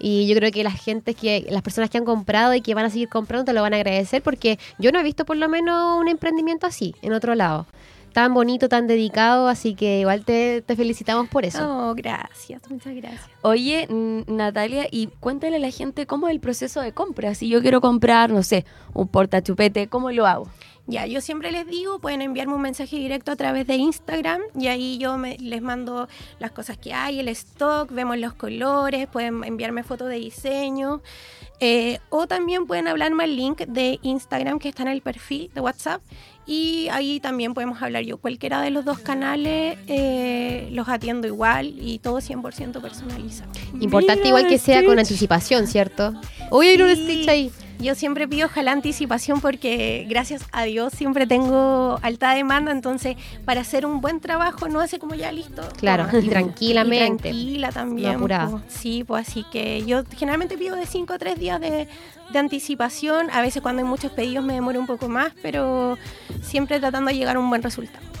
Y 0.05 0.27
yo 0.27 0.35
creo 0.35 0.51
que 0.51 0.65
las 0.65 0.83
gentes 0.83 1.15
que, 1.15 1.45
las 1.49 1.61
personas 1.61 1.89
que 1.89 1.97
han 1.97 2.03
comprado 2.03 2.53
y 2.53 2.59
que 2.59 2.75
van 2.75 2.83
a 2.83 2.89
seguir 2.89 3.07
comprando 3.07 3.45
te 3.45 3.53
lo 3.53 3.61
van 3.61 3.73
a 3.73 3.77
agradecer 3.77 4.21
porque 4.21 4.59
yo 4.77 4.91
no 4.91 4.99
he 4.99 5.03
visto 5.03 5.23
por 5.23 5.37
lo 5.37 5.47
menos 5.47 5.97
un 5.97 6.09
emprendimiento 6.09 6.67
así 6.67 6.93
en 7.01 7.13
otro 7.13 7.35
lado. 7.35 7.65
Tan 8.11 8.33
bonito, 8.33 8.67
tan 8.67 8.85
dedicado, 8.85 9.47
así 9.47 9.75
que 9.75 10.01
igual 10.01 10.25
te, 10.25 10.61
te 10.61 10.75
felicitamos 10.75 11.29
por 11.29 11.45
eso. 11.45 11.59
Oh, 11.89 11.95
gracias, 11.95 12.61
muchas 12.69 12.93
gracias. 12.95 13.27
Oye, 13.43 13.87
n- 13.89 14.25
Natalia, 14.27 14.87
y 14.91 15.07
cuéntale 15.21 15.55
a 15.55 15.59
la 15.59 15.71
gente 15.71 16.05
cómo 16.05 16.27
es 16.27 16.33
el 16.33 16.41
proceso 16.41 16.81
de 16.81 16.91
compra. 16.91 17.33
Si 17.33 17.47
yo 17.47 17.61
quiero 17.61 17.79
comprar, 17.79 18.29
no 18.29 18.43
sé, 18.43 18.65
un 18.93 19.07
portachupete, 19.07 19.87
¿cómo 19.87 20.11
lo 20.11 20.27
hago? 20.27 20.47
Ya, 20.85 21.05
yo 21.05 21.21
siempre 21.21 21.49
les 21.51 21.65
digo, 21.65 21.99
pueden 21.99 22.21
enviarme 22.21 22.55
un 22.55 22.61
mensaje 22.61 22.97
directo 22.97 23.31
a 23.31 23.37
través 23.37 23.65
de 23.67 23.75
Instagram 23.75 24.41
y 24.59 24.67
ahí 24.67 24.97
yo 24.97 25.17
me- 25.17 25.37
les 25.37 25.61
mando 25.61 26.09
las 26.39 26.51
cosas 26.51 26.77
que 26.77 26.93
hay, 26.93 27.19
el 27.21 27.29
stock, 27.29 27.89
vemos 27.89 28.17
los 28.17 28.33
colores, 28.33 29.07
pueden 29.07 29.45
enviarme 29.45 29.83
fotos 29.83 30.09
de 30.09 30.15
diseño 30.15 31.01
eh, 31.61 31.99
o 32.09 32.27
también 32.27 32.65
pueden 32.67 32.89
hablarme 32.89 33.23
al 33.23 33.33
link 33.37 33.59
de 33.59 33.97
Instagram 34.01 34.59
que 34.59 34.67
está 34.67 34.81
en 34.83 34.89
el 34.89 35.01
perfil 35.01 35.49
de 35.55 35.61
WhatsApp 35.61 36.01
y 36.45 36.89
ahí 36.91 37.21
también 37.21 37.53
podemos 37.53 37.81
hablar 37.81 38.03
yo. 38.03 38.17
Cualquiera 38.17 38.59
de 38.61 38.69
los 38.69 38.83
dos 38.83 38.99
canales 38.99 39.77
eh, 39.87 40.67
los 40.73 40.89
atiendo 40.89 41.27
igual 41.27 41.73
y 41.79 41.99
todo 41.99 42.17
100% 42.19 42.81
personalizado. 42.81 43.49
Importante 43.79 44.27
igual 44.27 44.47
que 44.49 44.57
sea 44.57 44.83
con 44.83 44.99
anticipación, 44.99 45.67
¿cierto? 45.67 46.13
Uy, 46.51 46.67
hay 46.67 46.81
un. 46.81 46.89
Stitch 46.93 47.27
ahí. 47.29 47.51
Yo 47.83 47.95
siempre 47.95 48.29
pido 48.29 48.47
ojalá 48.47 48.71
anticipación 48.71 49.41
porque 49.41 50.05
gracias 50.07 50.45
a 50.53 50.63
Dios 50.63 50.93
siempre 50.93 51.27
tengo 51.27 51.99
alta 52.01 52.33
demanda, 52.33 52.71
entonces 52.71 53.17
para 53.43 53.61
hacer 53.61 53.85
un 53.85 53.99
buen 53.99 54.21
trabajo 54.21 54.69
no 54.69 54.79
hace 54.79 54.99
como 54.99 55.15
ya 55.15 55.31
listo. 55.33 55.61
Claro, 55.77 56.07
toma. 56.07 56.23
y 56.23 56.29
tranquilamente. 56.29 57.29
Y 57.29 57.31
tranquila 57.31 57.71
también. 57.71 58.19
pues. 58.19 58.63
Sí, 58.69 59.03
pues 59.03 59.27
así 59.27 59.45
que 59.51 59.83
yo 59.85 60.03
generalmente 60.15 60.57
pido 60.57 60.77
de 60.77 60.85
5 60.85 61.11
a 61.13 61.17
3 61.17 61.37
días 61.37 61.59
de, 61.59 61.89
de 62.31 62.39
anticipación. 62.39 63.29
A 63.31 63.41
veces 63.41 63.61
cuando 63.61 63.81
hay 63.81 63.87
muchos 63.87 64.11
pedidos 64.13 64.45
me 64.45 64.53
demoro 64.53 64.79
un 64.79 64.87
poco 64.87 65.09
más, 65.09 65.33
pero 65.41 65.97
siempre 66.41 66.79
tratando 66.79 67.11
de 67.11 67.17
llegar 67.17 67.35
a 67.35 67.39
un 67.39 67.49
buen 67.49 67.61
resultado. 67.63 68.12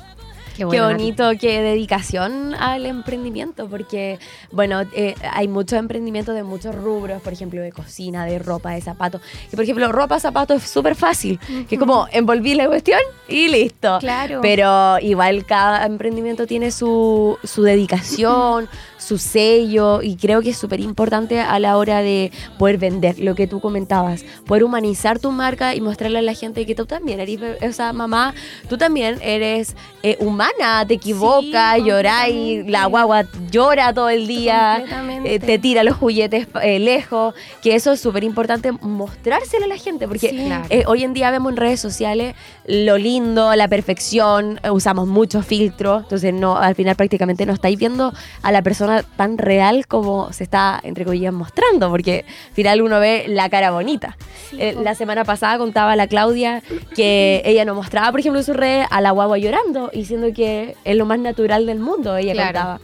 Qué, 0.55 0.65
bonito, 0.65 1.31
qué 1.39 1.61
dedicación 1.61 2.53
al 2.55 2.85
emprendimiento, 2.85 3.67
porque, 3.67 4.19
bueno, 4.51 4.81
eh, 4.95 5.15
hay 5.31 5.47
muchos 5.47 5.79
emprendimientos 5.79 6.35
de 6.35 6.43
muchos 6.43 6.75
rubros, 6.75 7.21
por 7.21 7.33
ejemplo, 7.33 7.61
de 7.61 7.71
cocina, 7.71 8.25
de 8.25 8.39
ropa, 8.39 8.71
de 8.71 8.81
zapatos. 8.81 9.21
Y, 9.51 9.55
por 9.55 9.63
ejemplo, 9.63 9.91
ropa, 9.91 10.19
zapatos 10.19 10.63
es 10.63 10.69
súper 10.69 10.95
fácil, 10.95 11.39
que 11.67 11.75
es 11.75 11.79
como 11.79 12.07
envolví 12.11 12.55
la 12.55 12.67
cuestión 12.67 12.99
y 13.27 13.47
listo. 13.47 13.97
Claro. 13.99 14.39
Pero 14.41 14.99
igual 14.99 15.45
cada 15.45 15.85
emprendimiento 15.85 16.45
tiene 16.45 16.71
su, 16.71 17.37
su 17.43 17.63
dedicación, 17.63 18.69
su 19.03 19.17
sello, 19.17 20.01
y 20.01 20.15
creo 20.15 20.41
que 20.41 20.51
es 20.51 20.57
súper 20.57 20.79
importante 20.79 21.39
a 21.39 21.59
la 21.59 21.77
hora 21.77 22.01
de 22.01 22.31
poder 22.57 22.77
vender 22.77 23.19
lo 23.19 23.35
que 23.35 23.47
tú 23.47 23.59
comentabas, 23.59 24.23
poder 24.45 24.63
humanizar 24.63 25.19
tu 25.19 25.31
marca 25.31 25.75
y 25.75 25.81
mostrarle 25.81 26.19
a 26.19 26.21
la 26.21 26.33
gente 26.33 26.65
que 26.65 26.75
tú 26.75 26.85
también 26.85 27.19
eres, 27.19 27.39
o 27.61 27.71
sea, 27.73 27.93
mamá, 27.93 28.33
tú 28.69 28.77
también 28.77 29.17
eres 29.21 29.75
eh, 30.03 30.17
humana, 30.19 30.85
te 30.87 30.95
equivocas, 30.95 31.75
Sí, 31.77 31.83
lloráis, 31.85 32.65
la 32.67 32.85
guagua 32.85 33.25
llora 33.51 33.93
todo 33.93 34.09
el 34.09 34.27
día, 34.27 34.83
eh, 35.25 35.39
te 35.39 35.57
tira 35.59 35.83
los 35.83 35.95
juguetes 35.97 36.47
eh, 36.61 36.79
lejos, 36.79 37.33
que 37.61 37.75
eso 37.75 37.91
es 37.91 37.99
súper 37.99 38.23
importante 38.23 38.71
mostrárselo 38.71 39.65
a 39.65 39.67
la 39.67 39.77
gente, 39.77 40.07
porque 40.07 40.29
Sí. 40.29 40.35
Claro. 40.45 40.65
hoy 40.87 41.03
en 41.03 41.13
día 41.13 41.31
vemos 41.31 41.51
en 41.51 41.57
redes 41.57 41.79
sociales 41.79 42.35
lo 42.65 42.97
lindo, 42.97 43.53
la 43.55 43.67
perfección, 43.67 44.59
usamos 44.71 45.07
muchos 45.07 45.45
filtros, 45.45 46.03
entonces 46.03 46.33
no, 46.33 46.57
al 46.57 46.75
final 46.75 46.95
prácticamente 46.95 47.45
no 47.45 47.53
estáis 47.53 47.77
viendo 47.77 48.13
a 48.41 48.51
la 48.51 48.61
persona 48.61 48.92
tan 49.01 49.37
real 49.39 49.87
como 49.87 50.31
se 50.31 50.43
está, 50.43 50.79
entre 50.83 51.05
comillas, 51.05 51.33
mostrando, 51.33 51.89
porque 51.89 52.25
al 52.49 52.53
final 52.53 52.81
uno 52.83 52.99
ve 52.99 53.25
la 53.27 53.49
cara 53.49 53.71
bonita. 53.71 54.17
Sí, 54.49 54.57
Eh, 54.59 54.75
la 54.79 54.93
semana 54.93 55.23
pasada 55.25 55.57
contaba 55.57 55.95
la 55.95 56.05
Claudia 56.07 56.61
que 56.95 57.41
ella 57.45 57.65
no 57.65 57.73
mostraba, 57.73 58.11
por 58.11 58.19
ejemplo, 58.19 58.39
en 58.39 58.45
sus 58.45 58.55
redes 58.55 58.85
a 58.91 59.01
la 59.01 59.11
guagua 59.11 59.37
llorando, 59.39 59.89
diciendo 59.93 60.27
que 60.35 60.75
es 60.83 60.95
lo 60.95 61.05
más 61.05 61.17
natural 61.19 61.65
del 61.65 61.79
mundo, 61.79 62.15
ella 62.17 62.33
Claro. 62.33 62.47
contaba. 62.59 62.79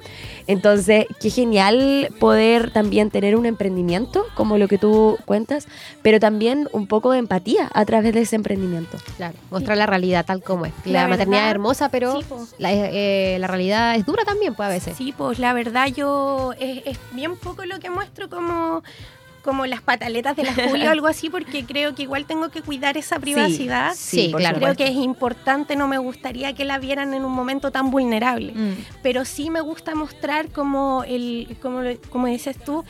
Entonces, 0.50 1.06
qué 1.22 1.30
genial 1.30 2.10
poder 2.20 2.72
también 2.72 3.12
tener 3.12 3.36
un 3.36 3.46
emprendimiento, 3.46 4.26
como 4.34 4.58
lo 4.58 4.68
que 4.68 4.80
tú 4.80 5.16
cuentas, 5.26 5.68
pero 6.02 6.20
también 6.20 6.68
un 6.72 6.88
poco 6.88 7.12
de 7.12 7.20
empatía 7.20 7.70
a 7.72 7.86
través 7.86 8.16
de 8.16 8.22
ese 8.22 8.36
emprendimiento. 8.36 8.98
Claro, 9.16 9.36
mostrar 9.52 9.78
la 9.78 9.86
realidad 9.86 10.26
tal 10.26 10.42
como 10.42 10.66
es. 10.66 10.74
La, 10.86 11.04
La 11.04 11.08
maternidad 11.08 11.42
verdad, 11.42 11.50
es 11.50 11.52
hermosa, 11.52 11.90
pero 11.90 12.20
sí, 12.20 12.26
la, 12.58 12.74
eh, 12.74 13.38
la 13.40 13.46
realidad 13.46 13.96
es 13.96 14.08
dura 14.08 14.26
también, 14.26 14.56
pues 14.56 14.66
a 14.66 14.72
veces. 14.72 14.98
Sí, 14.98 15.14
pues 15.16 15.38
la 15.38 15.54
verdad 15.54 15.86
yo 15.86 16.54
es, 16.60 16.82
es 16.84 16.98
bien 17.12 17.38
poco 17.38 17.64
lo 17.66 17.78
que 17.80 17.92
muestro 17.92 18.28
como 18.28 18.82
como 19.50 19.66
las 19.66 19.82
pataletas 19.82 20.36
de 20.36 20.44
la 20.44 20.54
Julia 20.70 20.90
o 20.90 20.92
algo 20.92 21.08
así 21.08 21.32
porque 21.32 21.66
creo 21.66 21.96
que 21.96 22.04
igual 22.04 22.26
tengo 22.26 22.50
que 22.50 22.62
cuidar 22.62 22.98
esa 22.98 23.18
privacidad. 23.18 23.94
Sí, 23.96 24.30
por 24.30 24.42
claro. 24.42 24.60
Creo 24.60 24.76
que 24.76 24.86
es 24.86 24.96
importante, 24.96 25.76
no 25.76 25.88
me 25.88 25.98
gustaría 25.98 26.54
que 26.54 26.66
la 26.66 26.78
vieran 26.78 27.16
en 27.16 27.26
un 27.26 27.32
momento 27.32 27.72
tan 27.72 27.90
vulnerable. 27.90 28.54
Mm. 28.54 28.74
Pero 29.02 29.26
sí 29.26 29.50
me 29.50 29.62
gusta 29.62 29.96
mostrar 29.96 30.50
como 30.50 31.04
el, 31.04 31.58
como, 31.64 31.82
como 32.12 32.28
dices 32.28 32.58
tú, 32.64 32.86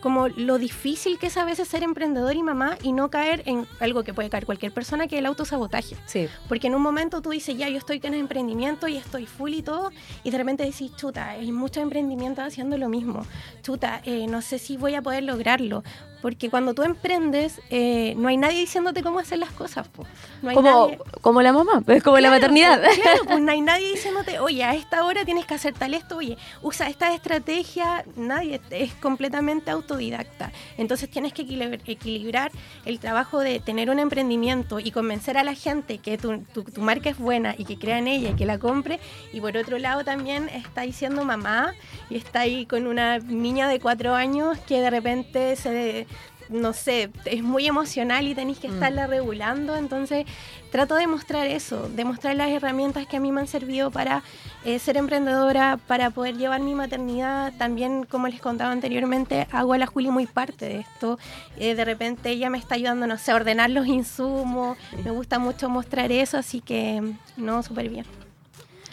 como 0.00 0.28
lo 0.28 0.58
difícil 0.58 1.18
que 1.18 1.26
es 1.28 1.36
a 1.36 1.44
veces 1.44 1.68
ser 1.68 1.82
emprendedor 1.82 2.36
y 2.36 2.42
mamá 2.42 2.78
y 2.82 2.92
no 2.92 3.10
caer 3.10 3.42
en 3.46 3.66
algo 3.80 4.04
que 4.04 4.14
puede 4.14 4.30
caer 4.30 4.46
cualquier 4.46 4.72
persona, 4.72 5.06
que 5.06 5.16
es 5.16 5.20
el 5.20 5.26
autosabotaje. 5.26 5.96
Sí. 6.06 6.28
Porque 6.48 6.68
en 6.68 6.74
un 6.74 6.82
momento 6.82 7.20
tú 7.20 7.30
dices, 7.30 7.56
ya, 7.56 7.68
yo 7.68 7.78
estoy 7.78 8.00
con 8.00 8.14
el 8.14 8.20
emprendimiento 8.20 8.88
y 8.88 8.96
estoy 8.96 9.26
full 9.26 9.52
y 9.54 9.62
todo, 9.62 9.90
y 10.22 10.30
de 10.30 10.38
repente 10.38 10.64
decís, 10.64 10.94
chuta, 10.96 11.30
hay 11.30 11.52
muchos 11.52 11.82
emprendimientos 11.82 12.44
haciendo 12.44 12.78
lo 12.78 12.88
mismo. 12.88 13.26
Chuta, 13.62 14.00
eh, 14.04 14.26
no 14.26 14.42
sé 14.42 14.58
si 14.58 14.76
voy 14.76 14.94
a 14.94 15.02
poder 15.02 15.24
lograrlo. 15.24 15.82
Porque 16.20 16.50
cuando 16.50 16.74
tú 16.74 16.82
emprendes, 16.82 17.60
eh, 17.70 18.14
no 18.16 18.28
hay 18.28 18.36
nadie 18.36 18.58
diciéndote 18.58 19.02
cómo 19.02 19.20
hacer 19.20 19.38
las 19.38 19.52
cosas. 19.52 19.86
po. 19.88 20.04
No 20.42 20.50
hay 20.50 20.56
Como, 20.56 20.88
nadie- 20.88 20.98
como 21.20 21.42
la 21.42 21.52
mamá, 21.52 21.82
es 21.86 22.02
como 22.02 22.18
la 22.18 22.30
maternidad. 22.30 22.80
pues, 22.82 22.98
Claro, 22.98 23.24
pues 23.24 23.40
no 23.40 23.52
hay 23.52 23.60
nadie 23.60 23.88
diciéndote, 23.92 24.40
oye, 24.40 24.64
a 24.64 24.74
esta 24.74 25.04
hora 25.04 25.24
tienes 25.24 25.46
que 25.46 25.54
hacer 25.54 25.74
tal 25.74 25.94
esto, 25.94 26.16
oye, 26.16 26.36
usa 26.62 26.88
esta 26.88 27.14
estrategia, 27.14 28.04
nadie 28.16 28.60
es 28.70 28.94
completamente 28.94 29.70
autodidacta. 29.70 30.50
Entonces 30.76 31.08
tienes 31.08 31.32
que 31.32 31.46
equilibr- 31.46 31.80
equilibrar 31.86 32.50
el 32.84 32.98
trabajo 32.98 33.38
de 33.38 33.60
tener 33.60 33.88
un 33.88 34.00
emprendimiento 34.00 34.80
y 34.80 34.90
convencer 34.90 35.38
a 35.38 35.44
la 35.44 35.54
gente 35.54 35.98
que 35.98 36.18
tu, 36.18 36.38
tu- 36.52 36.64
tu 36.64 36.80
marca 36.80 37.10
es 37.10 37.18
buena 37.18 37.54
y 37.56 37.64
que 37.64 37.78
crea 37.78 37.98
en 37.98 38.08
ella 38.08 38.30
y 38.30 38.34
que 38.34 38.44
la 38.44 38.58
compre. 38.58 38.98
Y 39.32 39.40
por 39.40 39.56
otro 39.56 39.78
lado 39.78 40.04
también 40.04 40.48
está 40.48 40.80
diciendo 40.82 41.24
mamá 41.24 41.74
y 42.10 42.16
está 42.16 42.40
ahí 42.40 42.66
con 42.66 42.88
una 42.88 43.18
niña 43.18 43.68
de 43.68 43.78
cuatro 43.78 44.14
años 44.16 44.58
que 44.66 44.80
de 44.80 44.90
repente 44.90 45.54
se 45.54 46.07
no 46.48 46.72
sé, 46.72 47.10
es 47.24 47.42
muy 47.42 47.66
emocional 47.66 48.26
y 48.26 48.34
tenéis 48.34 48.58
que 48.58 48.68
Mm. 48.68 48.74
estarla 48.74 49.06
regulando, 49.06 49.76
entonces 49.76 50.26
trato 50.70 50.94
de 50.96 51.06
mostrar 51.06 51.46
eso, 51.46 51.88
de 51.88 52.04
mostrar 52.04 52.36
las 52.36 52.48
herramientas 52.50 53.06
que 53.06 53.16
a 53.16 53.20
mí 53.20 53.32
me 53.32 53.40
han 53.40 53.46
servido 53.46 53.90
para 53.90 54.22
eh, 54.64 54.78
ser 54.78 54.96
emprendedora, 54.96 55.78
para 55.86 56.10
poder 56.10 56.36
llevar 56.36 56.60
mi 56.60 56.74
maternidad. 56.74 57.52
También, 57.58 58.04
como 58.04 58.28
les 58.28 58.40
contaba 58.40 58.70
anteriormente, 58.72 59.46
hago 59.52 59.72
a 59.72 59.78
la 59.78 59.86
Juli 59.86 60.10
muy 60.10 60.26
parte 60.26 60.66
de 60.68 60.80
esto. 60.80 61.18
Eh, 61.58 61.74
de 61.74 61.84
repente 61.84 62.30
ella 62.30 62.50
me 62.50 62.58
está 62.58 62.74
ayudando, 62.74 63.06
no 63.06 63.16
sé, 63.18 63.30
a 63.32 63.36
ordenar 63.36 63.70
los 63.70 63.86
insumos. 63.86 64.76
Me 65.04 65.10
gusta 65.10 65.38
mucho 65.38 65.68
mostrar 65.70 66.12
eso, 66.12 66.36
así 66.38 66.60
que 66.60 67.02
no, 67.36 67.62
súper 67.62 67.88
bien. 67.88 68.04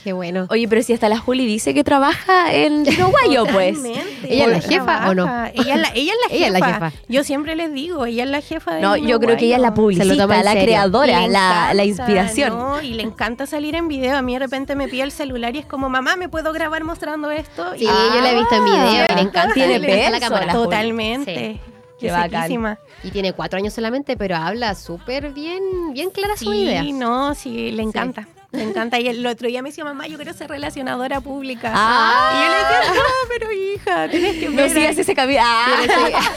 Qué 0.06 0.14
bueno. 0.14 0.46
Oye, 0.52 0.68
pero 0.68 0.84
si 0.84 0.94
hasta 0.94 1.10
la 1.10 1.18
Juli 1.18 1.48
dice 1.48 1.74
que 1.74 1.84
trabaja 1.84 2.54
en 2.54 2.84
Uruguayo, 2.88 3.44
pues. 3.52 3.80
¿Ella 4.24 4.46
es 4.46 4.52
la 4.52 4.62
jefa 4.62 5.10
o 5.10 5.16
no? 5.16 5.26
Ella 5.26 5.74
es 5.74 5.80
la, 5.82 5.90
ella 5.96 6.14
es 6.14 6.20
la 6.22 6.30
jefa. 6.30 6.36
Ella 6.36 6.46
es 6.46 6.52
la 6.54 6.66
jefa. 6.68 6.92
Yo 7.08 7.24
siempre 7.24 7.56
les 7.56 7.74
digo, 7.74 8.06
ella 8.06 8.24
es 8.24 8.30
la 8.30 8.42
jefa 8.42 8.76
de 8.76 8.82
No, 8.82 8.96
yo 8.98 9.20
creo 9.20 9.36
que 9.36 9.46
ella 9.46 9.56
es 9.56 9.62
la 9.64 9.74
publicista, 9.74 10.28
la 10.28 10.44
serio. 10.52 10.64
Creadora, 10.64 11.28
la, 11.28 11.74
la 11.74 11.84
encanta, 11.84 11.86
inspiración. 11.86 12.50
¿no? 12.56 12.82
Y 12.84 12.94
le 12.94 13.02
encanta 13.02 13.48
salir 13.48 13.74
en 13.74 13.88
video. 13.88 14.16
A 14.16 14.22
mí 14.22 14.34
de 14.34 14.40
repente 14.40 14.76
me 14.76 14.88
pide 14.88 15.02
el 15.02 15.12
celular 15.12 15.56
y 15.56 15.60
es 15.60 15.66
como, 15.66 15.90
mamá, 15.90 16.16
¿me 16.18 16.30
puedo 16.30 16.54
grabar 16.54 16.84
mostrando 16.84 17.32
esto? 17.32 17.74
Sí, 17.76 17.86
Y- 17.86 17.88
yo 17.88 18.22
la 18.22 18.32
he 18.32 18.36
visto 18.38 18.54
en 18.54 18.64
video 18.66 19.06
y 19.10 19.16
le 19.16 19.22
encanta. 19.22 19.54
Tiene 19.56 19.80
la 19.80 19.88
peso 19.88 20.20
cámara. 20.20 20.46
la. 20.46 20.54
Totalmente. 20.54 21.60
Qué 22.00 22.08
Es 22.08 22.14
bacán. 22.14 22.78
Y 23.04 23.10
tiene 23.10 23.34
cuatro 23.34 23.58
años 23.58 23.74
solamente, 23.74 24.16
pero 24.18 24.36
habla 24.36 24.76
súper 24.76 25.32
bien, 25.34 25.64
bien 25.94 26.12
clara 26.12 26.38
su 26.38 26.52
Sí, 26.52 26.58
idea. 26.64 26.84
no, 26.84 27.34
sí, 27.34 27.72
le 27.72 27.82
encanta. 27.82 28.28
Le 28.56 28.64
encanta. 28.64 29.00
Y 29.00 29.08
el 29.08 29.26
otro 29.26 29.48
día 29.48 29.62
me 29.62 29.70
decía, 29.70 29.84
mamá, 29.84 30.08
yo 30.08 30.16
quiero 30.18 30.34
ser 30.34 30.50
relacionadora 30.50 31.22
pública. 31.22 31.72
Ah. 31.76 32.32
Y 32.34 32.46
yo 32.46 32.52
le 32.52 32.58
decía, 32.58 32.94
no, 32.96 33.30
pero 33.30 33.52
hija, 33.52 34.10
tienes 34.10 34.38
que 34.38 34.50
No 34.50 34.56
ver 34.56 34.70
sigas 34.70 34.98
a- 34.98 35.02
ese 35.02 35.16
camino. 35.16 35.42
Ah. 35.44 35.68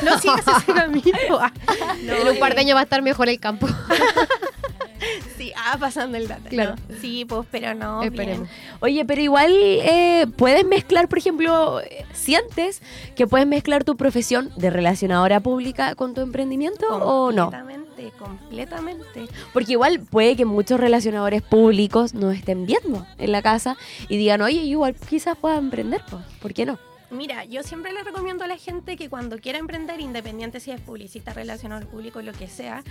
No 0.02 0.18
sigas 0.18 0.44
ese 0.46 0.72
camino. 0.75 1.38
Ah, 1.40 1.52
no, 2.02 2.12
en 2.14 2.28
un 2.28 2.38
par 2.38 2.54
de 2.54 2.60
años 2.60 2.76
va 2.76 2.80
a 2.80 2.84
estar 2.84 3.02
mejor 3.02 3.28
el 3.28 3.38
campo. 3.40 3.66
Sí, 5.37 5.52
Ah, 5.56 5.76
pasando 5.78 6.18
el 6.18 6.26
dato. 6.26 6.48
Claro. 6.48 6.75
¿no? 6.88 6.96
Sí, 7.00 7.25
pues, 7.25 7.46
pero 7.50 7.72
no. 7.75 8.02
Esperemos. 8.02 8.48
bien. 8.48 8.50
Oye, 8.80 9.04
pero 9.04 9.20
igual 9.20 9.52
eh, 9.54 10.26
puedes 10.37 10.64
mezclar, 10.66 11.06
por 11.08 11.18
ejemplo, 11.18 11.80
sientes 12.12 12.82
que 13.14 13.26
puedes 13.28 13.46
mezclar 13.46 13.84
tu 13.84 13.96
profesión 13.96 14.50
de 14.56 14.70
relacionadora 14.70 15.38
pública 15.40 15.94
con 15.94 16.14
tu 16.14 16.20
emprendimiento 16.22 16.87
o 16.88 17.30
no? 17.30 17.44
Completamente, 17.50 17.88
completamente. 18.18 19.28
Porque 19.52 19.72
igual 19.72 20.00
puede 20.00 20.36
que 20.36 20.44
muchos 20.44 20.80
relacionadores 20.80 21.42
públicos 21.42 22.14
nos 22.14 22.34
estén 22.34 22.66
viendo 22.66 23.06
en 23.18 23.32
la 23.32 23.42
casa 23.42 23.76
y 24.08 24.16
digan, 24.16 24.42
oye, 24.42 24.62
igual 24.62 24.94
quizás 24.94 25.36
pueda 25.36 25.56
emprender, 25.56 26.02
pues, 26.10 26.24
¿por 26.40 26.54
qué 26.54 26.66
no? 26.66 26.78
Mira, 27.10 27.44
yo 27.44 27.62
siempre 27.62 27.92
le 27.92 28.02
recomiendo 28.02 28.44
a 28.44 28.46
la 28.46 28.58
gente 28.58 28.96
que 28.96 29.08
cuando 29.08 29.38
quiera 29.38 29.58
emprender, 29.58 30.00
independiente 30.00 30.60
si 30.60 30.70
es 30.70 30.80
publicista, 30.80 31.32
relacionador 31.32 31.88
público, 31.88 32.20
lo 32.20 32.32
que 32.32 32.48
sea, 32.48 32.82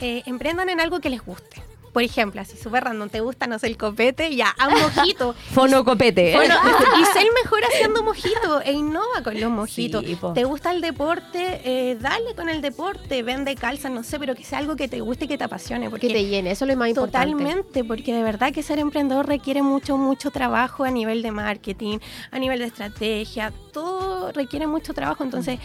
eh, 0.00 0.22
emprendan 0.26 0.68
en 0.68 0.80
algo 0.80 1.00
que 1.00 1.08
les 1.08 1.24
guste. 1.24 1.62
Por 1.92 2.02
ejemplo, 2.02 2.40
así 2.40 2.56
súper 2.56 2.84
random, 2.84 3.08
te 3.08 3.20
gusta, 3.20 3.46
no 3.46 3.58
sé, 3.58 3.66
el 3.66 3.76
copete, 3.76 4.34
ya, 4.34 4.54
haz 4.58 4.96
mojito. 4.96 5.34
Fono 5.52 5.84
copete. 5.84 6.32
¿eh? 6.32 6.36
Bueno, 6.36 6.54
y 7.00 7.04
sé 7.06 7.20
el 7.20 7.32
mejor 7.42 7.62
haciendo 7.64 8.02
mojito 8.04 8.60
e 8.62 8.72
innova 8.72 9.22
con 9.24 9.38
los 9.40 9.50
mojitos. 9.50 10.04
Sí. 10.04 10.16
¿Te 10.34 10.44
gusta 10.44 10.70
el 10.70 10.80
deporte? 10.80 11.60
Eh, 11.64 11.96
dale 12.00 12.34
con 12.36 12.48
el 12.48 12.60
deporte, 12.60 13.22
vende 13.22 13.56
calzas, 13.56 13.90
no 13.90 14.04
sé, 14.04 14.18
pero 14.18 14.34
que 14.34 14.44
sea 14.44 14.58
algo 14.58 14.76
que 14.76 14.88
te 14.88 15.00
guste 15.00 15.24
y 15.24 15.28
que 15.28 15.38
te 15.38 15.44
apasione. 15.44 15.90
Porque 15.90 16.08
Que 16.08 16.14
te 16.14 16.24
llene, 16.24 16.52
eso 16.52 16.64
es 16.64 16.70
lo 16.70 16.76
más 16.76 16.88
importante. 16.90 17.32
Totalmente, 17.32 17.84
porque 17.84 18.14
de 18.14 18.22
verdad 18.22 18.52
que 18.52 18.62
ser 18.62 18.78
emprendedor 18.78 19.26
requiere 19.26 19.62
mucho, 19.62 19.96
mucho 19.96 20.30
trabajo 20.30 20.84
a 20.84 20.90
nivel 20.90 21.22
de 21.22 21.32
marketing, 21.32 21.98
a 22.30 22.38
nivel 22.38 22.60
de 22.60 22.66
estrategia, 22.66 23.52
todo 23.72 24.32
requiere 24.32 24.66
mucho 24.66 24.94
trabajo. 24.94 25.24
Entonces, 25.24 25.58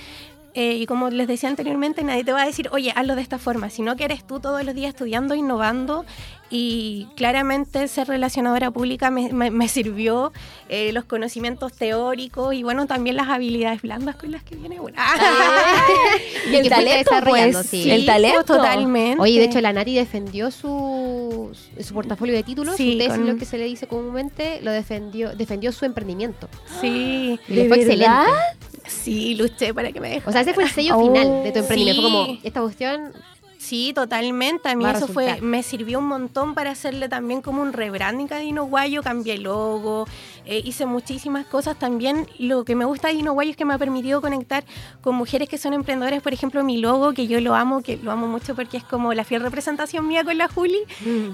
eh, 0.55 0.73
y 0.79 0.85
como 0.87 1.09
les 1.11 1.27
decía 1.27 1.49
anteriormente, 1.49 2.01
nadie 2.03 2.23
te 2.23 2.31
va 2.31 2.41
a 2.41 2.45
decir, 2.47 2.69
oye, 2.71 2.91
hazlo 2.95 3.15
de 3.15 3.21
esta 3.21 3.37
forma, 3.37 3.69
sino 3.69 3.95
que 3.95 4.05
eres 4.05 4.25
tú 4.25 4.39
todos 4.39 4.63
los 4.63 4.73
días 4.73 4.89
estudiando, 4.89 5.35
innovando. 5.35 6.05
Y 6.51 7.07
claramente 7.15 7.87
ser 7.87 8.07
relacionadora 8.07 8.69
pública 8.69 9.09
me, 9.09 9.33
me- 9.33 9.49
me 9.49 9.67
sirvió 9.67 10.31
eh, 10.69 10.91
los 10.93 11.03
conocimientos 11.03 11.73
teóricos 11.73 12.53
y 12.53 12.61
bueno, 12.61 12.85
también 12.85 13.15
las 13.15 13.29
habilidades 13.29 13.81
blandas 13.81 14.15
con 14.15 14.29
las 14.31 14.43
que 14.43 14.55
viene 14.55 14.79
una. 14.79 14.95
Y 16.51 16.55
el 16.55 16.69
talento, 16.69 16.97
desarrollando, 17.09 17.57
pues, 17.59 17.69
sí. 17.69 17.89
el 17.89 18.05
talento. 18.05 18.43
totalmente. 18.43 19.19
Oye, 19.21 19.39
de 19.39 19.45
hecho, 19.45 19.59
la 19.61 19.73
Nati 19.73 19.95
defendió 19.95 20.51
su, 20.51 21.49
su 21.81 21.93
portafolio 21.93 22.35
de 22.35 22.43
títulos, 22.43 22.75
Sí, 22.75 22.91
su 22.93 22.97
tesis, 22.99 23.13
con- 23.13 23.27
lo 23.27 23.37
que 23.37 23.45
se 23.45 23.57
le 23.57 23.65
dice 23.65 23.87
comúnmente, 23.87 24.59
lo 24.61 24.71
defendió, 24.71 25.35
defendió 25.35 25.71
su 25.71 25.85
emprendimiento. 25.85 26.47
Sí, 26.79 27.39
Y 27.47 27.53
le 27.53 27.63
¿De 27.63 27.67
fue 27.69 27.85
verdad? 27.85 28.25
excelente. 28.27 28.74
Sí, 28.87 29.35
luché 29.35 29.73
para 29.73 29.91
que 29.91 29.99
me 29.99 30.09
dejaran. 30.09 30.29
O 30.29 30.31
sea, 30.31 30.41
ese 30.41 30.53
fue 30.53 30.63
el 30.63 30.69
sello 30.69 30.97
Oh. 30.97 31.05
final 31.05 31.43
de 31.43 31.51
tu 31.51 31.59
emprendimiento. 31.59 32.01
Fue 32.01 32.11
como, 32.11 32.25
Sí. 32.25 32.39
esta 32.43 32.61
cuestión, 32.61 33.11
Sí, 33.57 33.93
totalmente. 33.95 34.69
A 34.69 34.75
mí 34.75 34.83
Va 34.83 34.91
a 34.91 34.93
eso 34.93 35.07
fue, 35.07 35.41
me 35.41 35.63
sirvió 35.63 35.97
un 35.97 36.05
montón 36.07 36.53
para 36.53 36.69
hacerle 36.69 37.09
también 37.09 37.41
como 37.41 37.63
un 37.63 37.73
rebranding 37.73 38.31
a 38.31 38.37
Dino 38.37 38.65
Guayo, 38.65 39.01
cambié 39.01 39.33
el 39.35 39.43
logo, 39.43 40.05
eh, 40.45 40.61
hice 40.63 40.85
muchísimas 40.85 41.45
cosas. 41.45 41.77
También 41.77 42.27
lo 42.39 42.63
que 42.65 42.75
me 42.75 42.85
gusta 42.85 43.07
de 43.07 43.15
Dino 43.15 43.33
Guayo 43.33 43.51
es 43.51 43.57
que 43.57 43.65
me 43.65 43.73
ha 43.73 43.77
permitido 43.77 44.21
conectar 44.21 44.63
con 45.01 45.15
mujeres 45.15 45.49
que 45.49 45.57
son 45.57 45.73
emprendedoras. 45.73 46.21
Por 46.21 46.33
ejemplo, 46.33 46.63
mi 46.63 46.77
logo, 46.77 47.13
que 47.13 47.27
yo 47.27 47.39
lo 47.41 47.55
amo, 47.55 47.81
que 47.81 47.97
lo 47.97 48.11
amo 48.11 48.27
mucho 48.27 48.55
porque 48.55 48.77
es 48.77 48.83
como 48.83 49.13
la 49.13 49.23
fiel 49.23 49.41
representación 49.41 50.07
mía 50.07 50.23
con 50.23 50.37
la 50.37 50.47
Juli, 50.47 50.79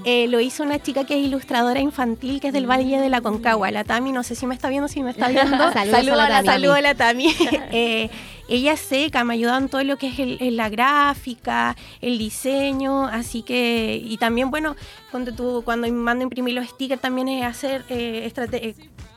eh, 0.05 0.27
lo 0.27 0.39
hizo 0.39 0.63
una 0.63 0.79
chica 0.81 1.05
que 1.05 1.19
es 1.19 1.25
ilustradora 1.25 1.79
infantil, 1.79 2.39
que 2.41 2.47
es 2.47 2.53
del 2.53 2.69
Valle 2.69 2.99
de 2.99 3.09
la 3.09 3.21
Concagua, 3.21 3.69
la 3.71 3.83
Tami, 3.83 4.11
no 4.11 4.23
sé 4.23 4.35
si 4.35 4.45
me 4.47 4.55
está 4.55 4.69
viendo, 4.69 4.87
si 4.87 5.03
me 5.03 5.11
está 5.11 5.27
viendo. 5.29 5.57
Saludos 5.71 5.91
Saludo 5.91 6.13
a 6.21 6.29
la 6.29 6.35
Tami. 6.43 6.47
Saludo 6.47 6.73
a 6.73 6.81
la 6.81 6.95
Tami. 6.95 7.27
Eh, 7.73 8.09
ella 8.49 8.73
es 8.73 8.81
seca, 8.81 9.23
me 9.23 9.35
ayuda 9.35 9.57
en 9.57 9.69
todo 9.69 9.81
lo 9.85 9.95
que 9.97 10.07
es 10.07 10.19
el- 10.19 10.57
la 10.57 10.67
gráfica, 10.69 11.77
el 12.01 12.17
diseño, 12.17 13.05
así 13.07 13.43
que, 13.43 14.01
y 14.03 14.17
también, 14.17 14.51
bueno, 14.51 14.75
cuando, 15.09 15.31
tú, 15.33 15.61
cuando 15.63 15.87
mando 15.93 16.23
imprimir 16.23 16.55
los 16.55 16.67
stickers 16.67 16.99
también 17.01 17.29
es 17.29 17.45
hacer, 17.45 17.85
eh, 17.89 18.29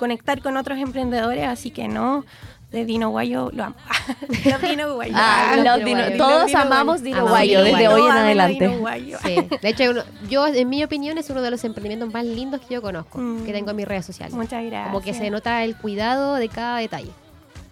conectar 0.04 0.40
con 0.42 0.56
otros 0.56 0.78
emprendedores, 0.78 1.46
así 1.48 1.70
que 1.70 1.88
no, 1.88 2.24
de 2.70 2.84
Dino 2.84 3.10
Guayo 3.10 3.50
lo 3.52 3.64
amo. 3.64 3.76
Los 4.44 4.60
Dino 4.62 4.94
Guayo. 4.94 5.14
Ah, 5.16 5.52
los 5.56 5.64
los 5.64 5.76
Dino 5.76 5.86
Dino- 5.86 6.00
Guayo. 6.02 6.16
todos 6.18 6.46
Dino 6.46 6.58
amamos. 6.60 7.02
Dino 7.02 7.26
Guayo 7.28 7.58
desde 7.62 7.70
Guayo. 7.88 7.94
hoy 7.94 8.10
en 8.10 8.16
adelante. 8.16 8.66
Dino 8.68 8.78
Guayo. 8.80 9.18
sí. 9.24 9.36
De 9.62 9.68
hecho, 9.68 9.90
uno- 9.90 10.02
yo, 10.28 10.46
en 10.48 10.68
mi 10.68 10.82
opinión, 10.82 11.16
es 11.18 11.30
uno 11.30 11.40
de 11.40 11.50
los 11.52 11.62
emprendimientos 11.64 12.12
más 12.12 12.24
lindos 12.24 12.60
que 12.62 12.74
yo 12.74 12.82
conozco, 12.82 13.18
Mm. 13.18 13.44
que 13.44 13.52
tengo 13.52 13.70
en 13.70 13.76
mis 13.76 13.86
redes 13.86 14.04
sociales. 14.04 14.34
Muchas 14.34 14.64
gracias. 14.64 14.86
Como 14.92 15.00
que 15.02 15.14
se 15.14 15.30
nota 15.30 15.62
el 15.64 15.76
cuidado 15.76 16.34
de 16.34 16.48
cada 16.48 16.78
detalle. 16.78 17.10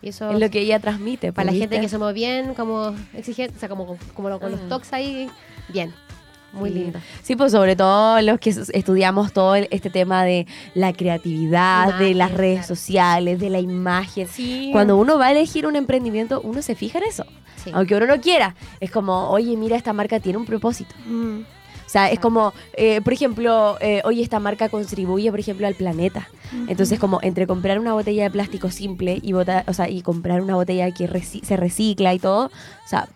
Y 0.02 0.08
eso, 0.10 0.30
Es 0.30 0.38
lo 0.40 0.50
que 0.50 0.60
ella 0.60 0.78
transmite. 0.80 1.32
para 1.32 1.46
la 1.46 1.50
pues, 1.52 1.60
gente 1.60 1.76
¿viste? 1.76 1.86
que 1.86 1.88
somos 1.90 2.12
bien, 2.14 2.54
como 2.54 2.94
exigentes, 3.14 3.56
o 3.56 3.60
sea, 3.60 3.68
como, 3.68 3.96
como 4.14 4.28
lo- 4.28 4.38
con 4.40 4.50
los 4.52 4.60
Mm. 4.62 4.68
talks 4.68 4.92
ahí, 4.92 5.28
bien. 5.68 5.92
Muy 6.52 6.70
Sí. 6.70 6.74
lindo. 6.78 6.98
Sí, 7.22 7.34
pues 7.36 7.52
sobre 7.52 7.76
todo 7.76 8.20
los 8.20 8.38
que 8.38 8.50
estudiamos 8.50 9.32
todo 9.32 9.54
este 9.54 9.90
tema 9.90 10.22
de 10.24 10.46
la 10.74 10.92
creatividad, 10.92 11.86
de 11.98 12.10
Imagen, 12.10 12.18
las 12.18 12.30
redes 12.32 12.58
claro. 12.60 12.68
sociales, 12.68 13.38
de 13.40 13.50
la 13.50 13.58
imagen. 13.60 14.28
Sí. 14.28 14.68
Cuando 14.72 14.96
uno 14.96 15.18
va 15.18 15.26
a 15.26 15.30
elegir 15.32 15.66
un 15.66 15.76
emprendimiento, 15.76 16.40
uno 16.42 16.60
se 16.62 16.74
fija 16.74 16.98
en 16.98 17.04
eso. 17.04 17.24
Sí. 17.64 17.70
Aunque 17.74 17.94
uno 17.96 18.06
no 18.06 18.20
quiera. 18.20 18.54
Es 18.80 18.90
como, 18.90 19.30
oye, 19.30 19.56
mira, 19.56 19.76
esta 19.76 19.92
marca 19.92 20.20
tiene 20.20 20.36
un 20.38 20.44
propósito. 20.44 20.94
Mm. 21.06 21.40
O 21.40 21.90
sea, 21.92 22.10
es 22.10 22.18
como, 22.20 22.52
eh, 22.74 23.00
por 23.02 23.12
ejemplo, 23.12 23.76
eh, 23.80 24.00
oye, 24.04 24.22
esta 24.22 24.40
marca 24.40 24.68
contribuye, 24.70 25.30
por 25.30 25.38
ejemplo, 25.40 25.66
al 25.66 25.74
planeta. 25.74 26.26
Entonces, 26.68 26.98
como 26.98 27.18
entre 27.22 27.46
comprar 27.46 27.78
una 27.80 27.92
botella 27.94 28.24
de 28.24 28.30
plástico 28.30 28.70
simple 28.70 29.18
y, 29.22 29.32
botar, 29.32 29.64
o 29.68 29.72
sea, 29.74 29.88
y 29.90 30.00
comprar 30.02 30.40
una 30.40 30.54
botella 30.54 30.90
que 30.90 31.08
reci- 31.08 31.42
se 31.44 31.56
recicla 31.56 32.12
y 32.14 32.18
todo, 32.18 32.46
o 32.46 32.88
sea, 32.88 33.08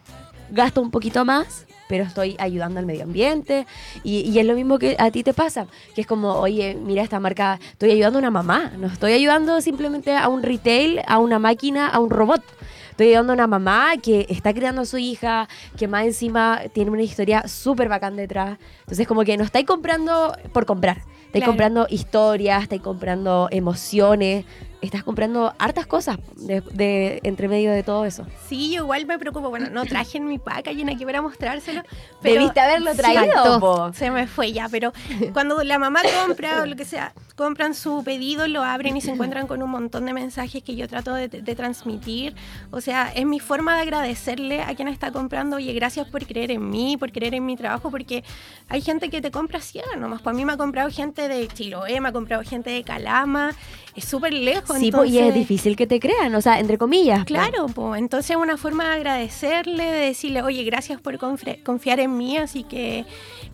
gasto 0.51 0.81
un 0.81 0.91
poquito 0.91 1.25
más, 1.25 1.67
pero 1.89 2.05
estoy 2.05 2.37
ayudando 2.39 2.79
al 2.81 2.87
medio 2.87 3.05
ambiente. 3.05 3.67
Y, 4.05 4.21
y 4.31 4.39
es 4.39 4.47
lo 4.47 4.55
mismo 4.55 4.79
que 4.79 4.97
a 4.99 5.11
ti 5.11 5.23
te 5.23 5.33
pasa, 5.35 5.67
que 5.95 6.01
es 6.03 6.07
como, 6.07 6.35
oye, 6.35 6.75
mira 6.75 7.03
esta 7.03 7.21
marca, 7.21 7.59
estoy 7.73 7.91
ayudando 7.93 8.19
a 8.19 8.21
una 8.21 8.31
mamá, 8.31 8.73
no 8.79 8.87
estoy 8.87 9.13
ayudando 9.13 9.61
simplemente 9.61 10.15
a 10.17 10.29
un 10.29 10.43
retail, 10.43 11.01
a 11.07 11.19
una 11.19 11.39
máquina, 11.39 11.89
a 11.89 11.99
un 12.01 12.11
robot. 12.11 12.43
Estoy 12.91 13.09
ayudando 13.09 13.33
a 13.33 13.35
una 13.35 13.47
mamá 13.47 13.93
que 14.03 14.25
está 14.31 14.55
criando 14.55 14.81
a 14.81 14.87
su 14.87 14.97
hija, 14.97 15.49
que 15.77 15.87
más 15.87 16.07
encima 16.07 16.63
tiene 16.73 16.91
una 16.91 17.03
historia 17.03 17.47
súper 17.47 17.91
bacán 17.91 18.17
detrás. 18.17 18.59
Entonces, 18.81 19.07
como 19.07 19.23
que 19.23 19.37
no 19.37 19.45
estáis 19.45 19.67
comprando 19.67 20.35
por 20.53 20.65
comprar. 20.65 20.99
Estáis 21.27 21.43
Claro. 21.45 21.53
comprando 21.53 21.87
historias, 21.91 22.63
estáis 22.63 22.81
comprando 22.81 23.49
emociones, 23.51 24.47
estás 24.81 25.03
comprando 25.03 25.55
hartas 25.59 25.87
cosas 25.87 26.19
de, 26.37 26.61
de- 26.61 27.21
entre 27.23 27.49
medio 27.49 27.73
de 27.73 27.83
todo 27.83 28.05
eso. 28.05 28.27
Sí, 28.49 28.73
yo 28.73 28.83
igual 28.83 29.07
me 29.07 29.19
preocupo. 29.19 29.51
Bueno, 29.51 29.69
no 29.71 29.85
traje 29.85 30.19
en 30.19 30.27
mi 30.27 30.39
llena 30.75 30.93
aquí 30.93 31.05
para 31.05 31.23
mostrárselo. 31.23 31.83
Pero 32.23 32.41
Debiste 32.41 32.61
haberlo 32.61 32.93
Sí, 32.93 32.99
traído, 32.99 33.61
po. 33.61 33.93
Se 33.95 34.11
me 34.11 34.27
fue 34.27 34.53
ya, 34.53 34.69
pero 34.69 34.93
cuando 35.33 35.63
la 35.63 35.79
mamá 35.79 36.01
compra 36.25 36.63
o 36.63 36.67
lo 36.67 36.77
que 36.77 36.85
sea, 36.85 37.13
compran 37.37 37.75
su 37.75 38.03
pedido, 38.05 38.49
lo 38.49 38.63
abren 38.63 38.97
y 38.97 39.01
se 39.01 39.11
encuentran 39.13 39.47
con 39.47 39.63
un 39.63 39.71
montón 39.71 40.07
de 40.07 40.13
mensajes 40.13 40.63
que 40.63 40.75
yo 40.75 40.89
trato 40.89 41.15
de, 41.15 41.29
de 41.29 41.55
transmitir. 41.55 42.35
O 42.71 42.81
sea, 42.81 43.13
es 43.15 43.27
mi 43.27 43.41
forma 43.41 43.77
de 43.77 43.83
agradecerle 43.83 44.63
a 44.63 44.75
quien 44.75 44.89
está 44.89 45.13
comprando. 45.13 45.57
Oye, 45.57 45.73
gracias 45.73 46.09
por 46.09 46.27
creer 46.27 46.51
en 46.51 46.69
mí, 46.71 46.97
por 46.97 47.13
creer 47.13 47.35
en 47.35 47.45
mi 47.47 47.57
trabajo, 47.57 47.91
porque 47.91 48.25
hay 48.69 48.81
gente 48.81 49.11
que 49.11 49.21
te 49.21 49.31
compra 49.31 49.61
ciega 49.61 49.97
nomás. 49.97 50.23
Para 50.23 50.37
mí 50.37 50.45
me 50.45 50.53
ha 50.55 50.57
comprado 50.57 50.91
gente 50.91 51.29
de 51.29 51.47
Chiloé, 51.49 52.01
me 52.01 52.09
ha 52.09 52.13
comprado 52.13 52.43
gente 52.43 52.71
de 52.71 52.83
Calama. 52.83 53.53
Es 53.95 54.05
súper 54.05 54.35
lejos. 54.35 54.66
Sí, 54.75 54.91
po, 54.91 55.05
y 55.05 55.09
es 55.09 55.23
entonces- 55.23 55.35
difícil 55.35 55.77
que 55.77 55.87
te 55.87 56.01
crean, 56.01 56.35
o 56.35 56.41
sea, 56.41 56.59
entre 56.61 56.79
comillas. 56.79 57.25
Claro, 57.25 57.67
pues 57.67 57.99
entonces 57.99 58.37
una 58.37 58.57
forma 58.57 58.85
de 58.89 58.97
agradecerle, 58.97 59.85
de 59.85 60.07
decirle, 60.07 60.43
oye, 60.43 60.65
gracias 60.65 61.01
por 61.01 61.19
confiar 61.19 62.01
en 62.01 62.17
mí, 62.17 62.37
así 62.37 62.63
que 62.65 63.05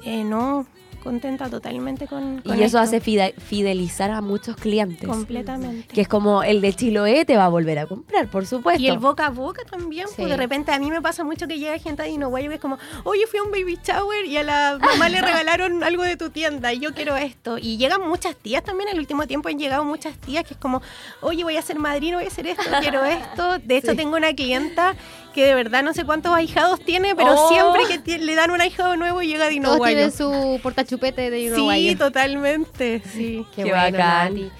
eh, 0.05 0.25
no, 0.25 0.66
contenta 1.02 1.48
totalmente 1.50 2.06
con, 2.06 2.40
con 2.42 2.52
Y 2.58 2.62
eso 2.62 2.78
esto. 2.78 2.78
hace 2.78 3.00
fide- 3.00 3.34
fidelizar 3.34 4.10
a 4.10 4.20
muchos 4.20 4.56
clientes. 4.56 5.08
completamente. 5.08 5.92
Que 5.92 6.02
es 6.02 6.08
como 6.08 6.42
el 6.42 6.60
de 6.60 6.72
Chiloé 6.74 7.24
te 7.24 7.36
va 7.36 7.46
a 7.46 7.48
volver 7.48 7.78
a 7.78 7.86
comprar, 7.86 8.28
por 8.28 8.46
supuesto. 8.46 8.80
Y 8.82 8.88
el 8.88 8.98
boca 8.98 9.26
a 9.26 9.30
boca 9.30 9.62
también, 9.70 10.06
Sí. 10.08 10.14
pues 10.18 10.28
de 10.28 10.36
repente 10.36 10.72
a 10.72 10.78
mí 10.78 10.90
me 10.90 11.00
pasa 11.02 11.24
mucho 11.24 11.46
que 11.48 11.58
llega 11.58 11.78
gente 11.78 12.02
Dino 12.04 12.28
Guayo 12.28 12.48
que 12.48 12.56
es 12.56 12.60
como, 12.60 12.78
oye, 13.04 13.26
fui 13.26 13.38
a 13.40 13.42
un 13.42 13.50
baby 13.50 13.78
shower 13.82 14.24
y 14.26 14.36
a 14.36 14.42
la 14.42 14.78
mamá 14.80 15.08
le 15.08 15.20
regalaron 15.22 15.82
algo 15.84 16.02
de 16.04 16.16
tu 16.16 16.30
tienda 16.30 16.72
y 16.72 16.78
yo 16.80 16.94
quiero 16.94 17.16
esto. 17.16 17.58
Y 17.58 17.76
llegan 17.76 18.00
muchas 18.06 18.36
tías 18.36 18.62
también, 18.62 18.88
el 18.90 18.98
último 18.98 19.26
tiempo 19.26 19.48
han 19.48 19.58
llegado 19.58 19.84
muchas 19.84 20.16
tías 20.18 20.44
que 20.44 20.54
es 20.54 20.60
como, 20.60 20.82
oye, 21.20 21.44
voy 21.44 21.56
a 21.56 21.62
ser 21.62 21.78
madrina, 21.78 22.16
voy 22.16 22.24
a 22.24 22.28
hacer 22.28 22.46
esto, 22.46 22.62
quiero 22.80 23.04
esto. 23.04 23.58
De 23.58 23.76
hecho, 23.76 23.90
Sí. 23.92 23.96
tengo 23.96 24.16
una 24.16 24.32
clienta 24.34 24.94
que 25.32 25.46
de 25.46 25.54
verdad 25.54 25.82
no 25.82 25.92
sé 25.94 26.04
cuántos 26.04 26.32
ahijados 26.32 26.80
tiene, 26.80 27.14
pero 27.16 27.34
Oh. 27.36 27.48
siempre 27.48 28.02
que 28.04 28.18
le 28.18 28.34
dan 28.34 28.50
un 28.50 28.60
ahijado 28.60 28.96
nuevo 28.96 29.22
llega 29.22 29.48
Dino 29.48 29.64
Todos 29.68 29.78
Guayo. 29.78 29.96
tienen 29.96 30.12
su 30.12 30.60
portachupete 30.62 31.30
de 31.30 31.38
Sí, 31.40 31.50
Uruguayo. 31.52 31.98
totalmente, 31.98 33.02
sí. 33.12 33.46
Qué, 33.54 33.64
Qué 33.64 33.70
bueno, 33.70 33.98
bacán. 33.98 34.50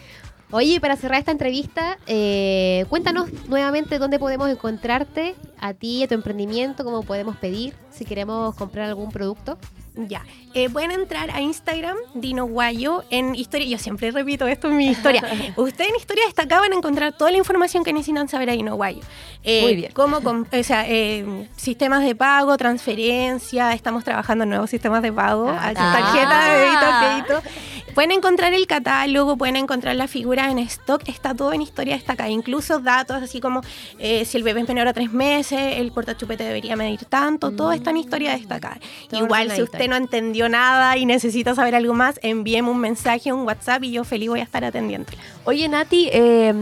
Oye, 0.55 0.81
para 0.81 0.97
cerrar 0.97 1.19
esta 1.19 1.33
entrevista, 1.33 1.97
eh, 2.07 2.85
cuéntanos 2.91 3.31
nuevamente 3.49 3.99
dónde 3.99 4.19
podemos 4.19 4.51
encontrarte, 4.51 5.35
a 5.59 5.73
ti, 5.73 6.03
a 6.03 6.09
tu 6.09 6.15
emprendimiento, 6.15 6.85
cómo 6.85 7.03
podemos 7.05 7.37
pedir, 7.39 7.73
si 7.91 8.05
queremos 8.05 8.55
comprar 8.55 8.87
algún 8.89 9.11
producto. 9.11 9.57
Ya, 9.95 10.25
eh, 10.55 10.71
pueden 10.71 10.91
entrar 10.91 11.31
a 11.31 11.43
Instagram, 11.43 11.97
Dino 12.15 12.47
Guayo, 12.47 13.05
en 13.11 13.35
historia. 13.35 13.67
Yo 13.67 13.79
siempre 13.79 14.11
repito 14.11 14.47
esto 14.47 14.69
en 14.69 14.77
mi 14.79 14.87
historia. 14.89 15.23
Ustedes 15.57 15.91
en 15.91 15.97
historia 15.97 16.25
destacada 16.25 16.63
van 16.63 16.73
a 16.73 16.77
encontrar 16.77 17.13
toda 17.13 17.31
la 17.31 17.37
información 17.37 17.85
que 17.85 17.93
necesitan 17.93 18.27
saber 18.27 18.49
a 18.49 18.53
Dino 18.55 18.75
Guayo. 18.77 19.03
Eh, 19.45 19.63
Muy 19.63 19.77
bien. 19.77 19.93
Cómo, 19.93 20.23
com- 20.23 20.47
o 20.51 20.63
sea, 20.63 20.87
eh, 20.89 21.47
sistemas 21.57 22.03
de 22.05 22.15
pago, 22.15 22.57
transferencia. 22.57 23.75
Estamos 23.75 24.03
trabajando 24.05 24.45
en 24.45 24.51
nuevos 24.51 24.71
sistemas 24.71 25.03
de 25.03 25.13
pago. 25.13 25.49
Ah, 25.51 25.59
ah, 25.61 25.73
ah. 25.77 25.99
tarjeta 25.99 26.53
de 26.53 26.61
débito, 26.61 27.33
crédito. 27.37 27.49
Pueden 27.95 28.13
encontrar 28.13 28.55
el 28.55 28.67
catálogo, 28.67 29.37
pueden 29.37 29.57
encontrar 29.57 29.95
las 29.97 30.11
figuras 30.11 30.51
en 30.51 30.59
stock. 30.61 31.03
Está 31.07 31.35
todo 31.35 31.53
en 31.53 31.61
historia 31.61 31.95
destacada. 31.95 32.31
Incluso 32.31 32.79
datos 32.79 33.23
así 33.23 33.41
como 33.41 33.61
eh, 33.99 34.25
si 34.25 34.39
el 34.39 34.43
bebé 34.43 34.63
es 34.63 34.69
menor 34.69 34.89
a 34.89 34.95
tres 34.95 35.13
meses, 35.13 35.77
el 35.77 35.93
portachupete 35.93 36.45
debería 36.45 36.77
medir 36.77 37.05
tanto. 37.05 37.51
Todo 37.51 37.73
está 37.73 37.91
en 37.91 37.99
historia 37.99 38.33
destacada. 38.33 38.79
Todo 39.11 39.25
Igual, 39.25 39.51
si 39.51 39.61
ordenadito 39.61 39.82
usted 39.83 39.91
no 39.91 39.97
entendió 39.97 40.49
nada 40.49 40.97
y 40.97 41.07
necesita 41.07 41.57
saber 41.57 41.75
algo 41.75 41.93
más, 41.93 42.21
envíeme 42.23 42.71
un 42.71 42.79
mensaje, 42.79 43.33
un 43.33 43.41
WhatsApp 43.45 43.83
y 43.83 43.91
yo 43.93 44.05
feliz 44.05 44.29
voy 44.29 44.39
a 44.39 44.45
estar 44.45 44.65
atendiendo. 44.65 45.09
Oye, 45.45 45.69
Nati, 45.69 46.09
eh, 46.13 46.55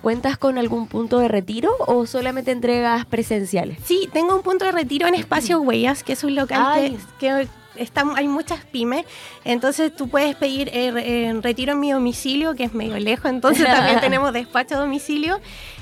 ¿cuentas 0.00 0.38
con 0.38 0.58
algún 0.58 0.86
punto 0.86 1.18
de 1.18 1.26
retiro 1.26 1.72
o 1.80 2.06
solamente 2.06 2.52
entregas 2.52 3.04
presenciales? 3.04 3.78
Sí, 3.84 4.08
tengo 4.12 4.36
un 4.36 4.42
punto 4.42 4.64
de 4.64 4.70
retiro 4.72 5.08
en 5.08 5.14
Espacio 5.16 5.60
Huellas, 5.62 6.04
que 6.04 6.12
es 6.12 6.22
un 6.22 6.36
local 6.36 6.96
que, 7.18 7.48
que 7.74 7.82
está, 7.82 8.04
hay 8.14 8.28
muchas 8.28 8.64
pymes. 8.64 9.04
Entonces 9.44 9.94
tú 9.96 10.08
puedes 10.08 10.36
pedir 10.36 10.70
eh, 10.72 10.92
re- 10.92 11.26
eh, 11.30 11.32
retiro 11.42 11.72
en 11.72 11.80
mi 11.80 11.90
domicilio, 11.90 12.54
que 12.54 12.62
es 12.62 12.74
medio 12.74 12.96
lejos, 13.00 13.28
entonces 13.28 13.64
también 13.66 13.98
tenemos 14.00 14.32
despacho 14.32 14.76
a 14.76 14.78
domicilio. 14.78 15.40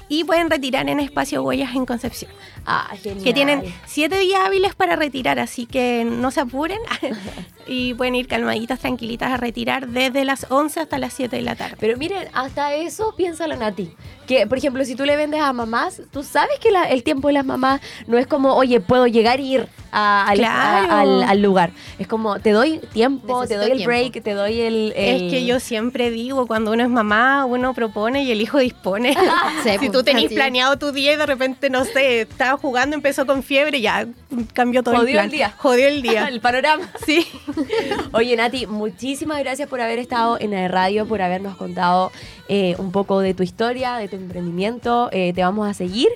Y 0.09 0.23
pueden 0.23 0.49
retirar 0.49 0.89
en 0.89 1.01
Espacio 1.01 1.43
Huellas 1.43 1.75
en 1.75 1.85
Concepción. 1.85 2.31
Ah, 2.67 2.91
genial. 3.01 3.23
Que 3.25 3.33
tienen 3.33 3.63
siete 3.87 4.19
días 4.19 4.41
hábiles 4.45 4.75
para 4.75 4.97
retirar, 4.97 5.39
así 5.39 5.67
que 5.67 6.05
no 6.05 6.31
se 6.31 6.41
apuren 6.41 6.79
y 7.67 7.95
pueden 7.95 8.15
ir 8.15 8.29
calmaditas, 8.29 8.79
tranquilitas 8.79 9.33
a 9.33 9.37
retirar 9.37 9.89
desde 9.89 10.25
las 10.25 10.47
11 10.51 10.81
hasta 10.81 10.99
las 10.99 11.13
7 11.13 11.35
de 11.37 11.43
la 11.43 11.57
tarde. 11.57 11.77
Pero 11.81 11.97
miren, 11.97 12.29
hasta 12.33 12.75
eso 12.75 13.15
piénsalo, 13.17 13.57
Nati. 13.57 13.91
Que, 14.27 14.47
por 14.47 14.59
ejemplo, 14.59 14.85
si 14.85 14.95
tú 14.97 15.05
le 15.05 15.17
vendes 15.17 15.41
a 15.41 15.53
mamás, 15.53 16.03
tú 16.13 16.23
sabes 16.23 16.59
que 16.61 16.71
la- 16.71 16.85
el 16.85 17.03
tiempo 17.03 17.29
de 17.29 17.35
las 17.35 17.45
mamás 17.45 17.81
no 18.07 18.19
es 18.19 18.27
como, 18.27 18.55
oye, 18.55 18.81
puedo 18.81 19.07
llegar 19.07 19.39
y 19.41 19.55
ir 19.55 19.69
a- 19.93 20.27
al, 20.29 20.39
Claro. 20.39 20.93
a- 20.93 21.01
al- 21.01 21.23
al 21.23 21.43
lugar. 21.43 21.71
Es 21.99 22.07
como, 22.09 22.39
te 22.41 22.51
doy 22.51 22.81
tiempo, 22.93 23.47
te 23.47 23.55
Necesito 23.57 23.61
doy 23.61 23.71
el 23.71 23.77
tiempo. 23.79 23.89
break, 23.91 24.23
te 24.25 24.35
doy 24.35 24.61
el... 24.61 24.93
el- 24.97 25.23
Es 25.27 25.33
que 25.33 25.45
yo 25.47 25.59
siempre 25.61 26.11
digo, 26.11 26.47
cuando 26.47 26.73
uno 26.73 26.83
es 26.83 26.89
mamá, 26.91 27.45
uno 27.47 27.73
propone 27.75 28.23
y 28.25 28.31
el 28.33 28.41
hijo 28.41 28.59
dispone. 28.59 29.15
Sí, 29.63 29.71
si 29.73 29.79
pues, 29.79 29.93
tú 29.93 30.03
tenés 30.05 30.33
planeado 30.33 30.77
tu 30.77 30.91
día 30.93 31.13
y 31.13 31.17
de 31.17 31.27
repente, 31.27 31.71
no 31.71 31.85
sé, 31.85 32.27
estaba 32.57 32.61
jugando, 32.61 32.97
empezó 32.97 33.27
con 33.27 33.42
fiebre, 33.42 33.81
ya 33.81 34.07
cambió 34.53 34.83
todo 34.83 34.97
Jodió 34.97 35.09
el 35.09 35.12
plan. 35.14 35.25
el 35.27 35.31
día. 35.31 35.55
Jodió 35.57 35.88
el 35.88 36.03
día. 36.03 36.25
el 36.29 36.40
panorama. 36.40 36.88
sí. 37.05 37.27
Oye, 38.12 38.37
Nati, 38.37 38.66
muchísimas 38.66 39.38
gracias 39.40 39.69
por 39.69 39.81
haber 39.81 39.99
estado 39.99 40.38
en 40.40 40.51
la 40.53 40.69
radio, 40.69 41.07
por 41.07 41.23
habernos 41.23 41.57
contado 41.57 42.11
eh, 42.49 42.75
un 42.79 42.92
poco 42.92 43.21
de 43.21 43.35
tu 43.35 43.42
historia, 43.42 43.97
de 43.97 44.09
tu 44.09 44.16
emprendimiento. 44.16 45.09
Eh, 45.12 45.33
te 45.35 45.42
vamos 45.42 45.69
a 45.69 45.75
seguir. 45.75 46.09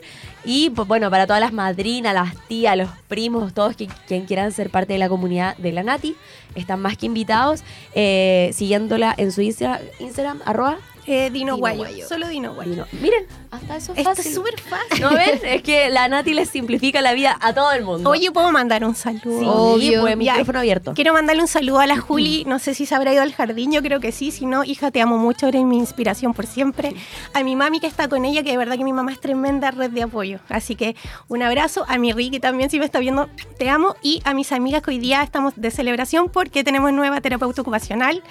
Y 0.45 0.71
pues, 0.71 0.89
bueno, 0.89 1.11
para 1.11 1.27
todas 1.27 1.41
las 1.41 1.53
madrinas, 1.53 2.15
las 2.15 2.35
tías, 2.49 2.77
los 2.77 2.89
primos, 3.09 3.53
todos 3.53 3.77
que, 3.77 3.89
quien 4.09 4.25
quieran 4.25 4.53
ser 4.53 4.71
parte 4.71 4.95
de 4.95 4.99
la 4.99 5.09
comunidad 5.09 5.57
de 5.59 5.73
la 5.73 5.83
Nati, 5.83 6.17
están 6.55 6.81
más 6.81 6.97
que 6.97 7.07
invitados, 7.07 7.63
eh, 7.95 8.51
siguiéndola 8.55 9.15
en 9.17 9.33
su 9.33 9.43
Insta- 9.43 9.81
Instagram, 9.99 10.41
arroba. 10.47 10.79
Eh, 11.07 11.31
Dino, 11.31 11.55
Dino 11.55 11.57
Guayo. 11.57 11.79
Guayo. 11.79 12.09
Solo 12.09 12.29
Dino 12.29 12.55
Guayo. 12.55 12.71
Dino. 12.73 12.87
Miren, 13.01 13.25
hasta 13.51 13.77
eso 13.77 13.93
es 13.93 13.99
Esto 13.99 14.11
fácil. 14.11 14.27
es 14.27 14.35
súper 14.35 14.61
fácil. 14.61 15.01
¿No 15.01 15.11
ven? 15.15 15.41
Es 15.45 15.63
que 15.63 15.89
la 15.91 16.09
Nati 16.09 16.35
les 16.35 16.49
simplifica 16.51 17.01
la 17.01 17.13
vida 17.15 17.37
a 17.41 17.53
todo 17.55 17.73
el 17.73 17.85
mundo. 17.85 18.11
Oye, 18.11 18.31
¿puedo 18.31 18.53
mandar 18.53 18.85
un 18.85 18.95
saludo? 18.95 19.41
sí, 19.41 19.47
obvio. 19.97 20.01
pues 20.03 20.17
Ya. 20.21 20.33
micrófono 20.35 20.59
abierto. 20.61 20.93
Quiero 20.95 21.13
mandarle 21.13 21.43
un 21.43 21.49
saludo 21.49 21.81
a 21.81 21.87
la 21.87 21.99
Juli. 21.99 22.45
No 22.47 22.59
sé 22.59 22.75
si 22.75 22.87
se 22.87 22.95
habrá 22.95 23.13
ido 23.13 23.23
al 23.23 23.33
jardín, 23.33 23.73
yo 23.73 23.83
creo 23.83 24.01
que 24.01 24.13
sí. 24.13 24.31
Si 24.31 24.47
no, 24.47 24.65
hija, 24.65 24.91
te 24.91 25.01
amo 25.01 25.19
mucho, 25.19 25.47
eres 25.49 25.63
mi 25.65 25.79
inspiración 25.79 26.35
por 26.35 26.47
siempre. 26.47 26.95
A 27.35 27.43
mi 27.43 27.57
mami 27.57 27.81
que 27.81 27.87
está 27.87 28.09
con 28.09 28.25
ella, 28.25 28.43
que 28.43 28.51
de 28.51 28.57
verdad 28.57 28.77
que 28.77 28.85
mi 28.85 28.93
mamá 28.93 29.13
es 29.13 29.21
tremenda 29.21 29.71
red 29.71 29.91
de 29.91 30.03
apoyo. 30.03 30.39
Así 30.49 30.77
que 30.77 30.97
un 31.29 31.43
abrazo. 31.43 31.85
A 31.89 31.99
mi 31.99 32.13
Ricky 32.13 32.41
también, 32.41 32.71
si 32.71 32.79
me 32.79 32.85
está 32.85 32.99
viendo, 32.99 33.29
te 33.59 33.69
amo. 33.69 33.97
Y 34.03 34.21
a 34.25 34.35
mis 34.35 34.53
amigas 34.53 34.83
que 34.83 34.91
hoy 34.91 34.99
día 34.99 35.23
estamos 35.23 35.55
de 35.57 35.71
celebración 35.71 36.29
porque 36.29 36.63
tenemos 36.65 36.93
nueva 36.93 37.21
terapeuta 37.21 37.63
ocupacional 37.63 38.23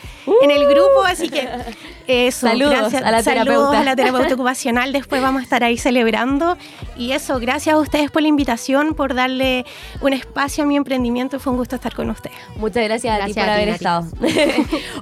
en 0.42 0.52
el 0.52 0.66
grupo. 0.68 1.04
Así 1.06 1.30
que 1.30 1.48
eso. 2.08 2.48
Saludos 2.68 2.80
gracias. 2.92 3.04
a 3.04 3.12
la 3.12 3.24
Saludos 3.24 3.46
terapeuta. 3.46 3.80
a 3.80 3.84
la 3.84 3.96
terapeuta 3.96 4.34
ocupacional. 4.36 4.92
Después 4.94 5.22
vamos 5.22 5.42
a 5.42 5.44
estar 5.44 5.64
ahí 5.64 5.78
celebrando. 5.78 6.58
Y 6.98 7.12
eso, 7.14 7.40
gracias 7.40 7.76
a 7.76 7.80
ustedes 7.80 8.12
por 8.12 8.22
la 8.22 8.28
invitación, 8.28 8.94
por 8.94 9.14
darle 9.16 9.66
un 10.02 10.14
espacio 10.14 10.64
a 10.64 10.68
mi 10.68 10.76
emprendimiento. 10.76 11.40
Fue 11.40 11.52
un 11.52 11.58
gusto 11.58 11.76
estar 11.76 11.94
con 11.96 12.10
ustedes. 12.10 12.36
Muchas 12.58 12.84
gracias, 12.84 13.14
a 13.22 13.26
ti 13.26 13.34
Gracias 13.34 13.46
por 13.46 13.54
a 13.54 13.56
ti, 13.56 13.62
haber 13.62 13.68
Nati. 13.68 13.76
estado. 13.76 14.80